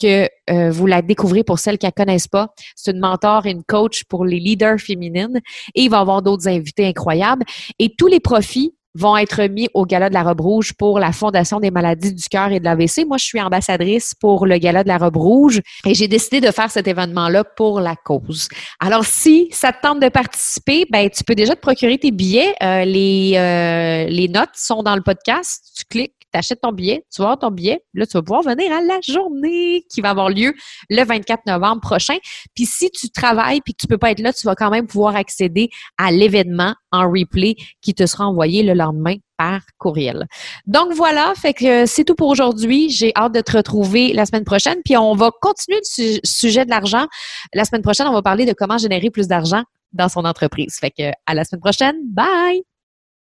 que 0.00 0.28
euh, 0.50 0.70
vous 0.70 0.86
la 0.86 1.02
découvrez 1.02 1.42
pour 1.42 1.58
celles 1.58 1.78
qui 1.78 1.86
ne 1.86 1.90
connaissent 1.90 2.28
pas. 2.28 2.48
C'est 2.74 2.90
une 2.90 3.00
mentor 3.00 3.46
et 3.46 3.50
une 3.50 3.64
coach 3.64 4.04
pour 4.04 4.24
les 4.24 4.38
leaders 4.38 4.78
féminines. 4.78 5.40
Et 5.74 5.84
il 5.84 5.90
va 5.90 5.98
y 5.98 6.00
avoir 6.00 6.22
d'autres 6.22 6.48
invités 6.48 6.86
incroyables. 6.86 7.44
Et 7.78 7.94
tous 7.96 8.06
les 8.06 8.20
profits 8.20 8.75
vont 8.96 9.16
être 9.16 9.42
mis 9.44 9.68
au 9.74 9.84
Gala 9.84 10.08
de 10.08 10.14
la 10.14 10.22
robe 10.22 10.40
rouge 10.40 10.72
pour 10.72 10.98
la 10.98 11.12
Fondation 11.12 11.60
des 11.60 11.70
maladies 11.70 12.14
du 12.14 12.24
cœur 12.24 12.50
et 12.50 12.60
de 12.60 12.64
l'AVC. 12.64 13.04
Moi, 13.06 13.18
je 13.18 13.24
suis 13.24 13.40
ambassadrice 13.40 14.14
pour 14.18 14.46
le 14.46 14.58
Gala 14.58 14.82
de 14.82 14.88
la 14.88 14.98
robe 14.98 15.16
rouge 15.16 15.60
et 15.84 15.94
j'ai 15.94 16.08
décidé 16.08 16.40
de 16.40 16.50
faire 16.50 16.70
cet 16.70 16.88
événement-là 16.88 17.44
pour 17.44 17.80
la 17.80 17.96
cause. 17.96 18.48
Alors, 18.80 19.04
si 19.04 19.48
ça 19.52 19.72
te 19.72 19.80
tente 19.82 20.00
de 20.00 20.08
participer, 20.08 20.86
ben, 20.90 21.10
tu 21.10 21.24
peux 21.24 21.34
déjà 21.34 21.54
te 21.54 21.60
procurer 21.60 21.98
tes 21.98 22.10
billets. 22.10 22.54
Euh, 22.62 22.84
les, 22.84 23.32
euh, 23.36 24.10
les 24.10 24.28
notes 24.28 24.54
sont 24.54 24.82
dans 24.82 24.96
le 24.96 25.02
podcast. 25.02 25.72
Tu 25.76 25.84
cliques 25.84 26.16
tu 26.32 26.38
achètes 26.38 26.60
ton 26.60 26.72
billet, 26.72 27.04
tu 27.12 27.22
vas 27.22 27.28
avoir 27.28 27.38
ton 27.38 27.50
billet, 27.50 27.82
là, 27.94 28.06
tu 28.06 28.12
vas 28.12 28.22
pouvoir 28.22 28.42
venir 28.42 28.72
à 28.72 28.80
la 28.80 28.98
journée 29.06 29.84
qui 29.90 30.00
va 30.00 30.10
avoir 30.10 30.28
lieu 30.28 30.54
le 30.90 31.04
24 31.04 31.46
novembre 31.46 31.80
prochain. 31.80 32.16
Puis 32.54 32.66
si 32.66 32.90
tu 32.90 33.10
travailles 33.10 33.60
puis 33.60 33.74
que 33.74 33.80
tu 33.80 33.86
peux 33.86 33.98
pas 33.98 34.10
être 34.10 34.20
là, 34.20 34.32
tu 34.32 34.46
vas 34.46 34.54
quand 34.54 34.70
même 34.70 34.86
pouvoir 34.86 35.16
accéder 35.16 35.70
à 35.98 36.10
l'événement 36.10 36.74
en 36.92 37.10
replay 37.10 37.56
qui 37.80 37.94
te 37.94 38.06
sera 38.06 38.26
envoyé 38.26 38.62
le 38.62 38.74
lendemain 38.86 39.16
par 39.36 39.60
courriel. 39.78 40.26
Donc 40.66 40.92
voilà, 40.92 41.32
fait 41.36 41.54
que 41.54 41.86
c'est 41.86 42.04
tout 42.04 42.14
pour 42.14 42.28
aujourd'hui. 42.28 42.90
J'ai 42.90 43.12
hâte 43.16 43.34
de 43.34 43.40
te 43.40 43.56
retrouver 43.56 44.12
la 44.12 44.26
semaine 44.26 44.44
prochaine. 44.44 44.78
Puis 44.84 44.96
on 44.96 45.14
va 45.14 45.30
continuer 45.40 45.80
le 45.98 46.20
sujet 46.24 46.64
de 46.64 46.70
l'argent. 46.70 47.06
La 47.54 47.64
semaine 47.64 47.82
prochaine, 47.82 48.06
on 48.06 48.12
va 48.12 48.22
parler 48.22 48.46
de 48.46 48.52
comment 48.52 48.78
générer 48.78 49.10
plus 49.10 49.28
d'argent 49.28 49.62
dans 49.92 50.08
son 50.08 50.24
entreprise. 50.24 50.76
Fait 50.80 50.90
que 50.90 51.10
à 51.26 51.34
la 51.34 51.44
semaine 51.44 51.60
prochaine. 51.60 51.96
Bye! 52.10 52.75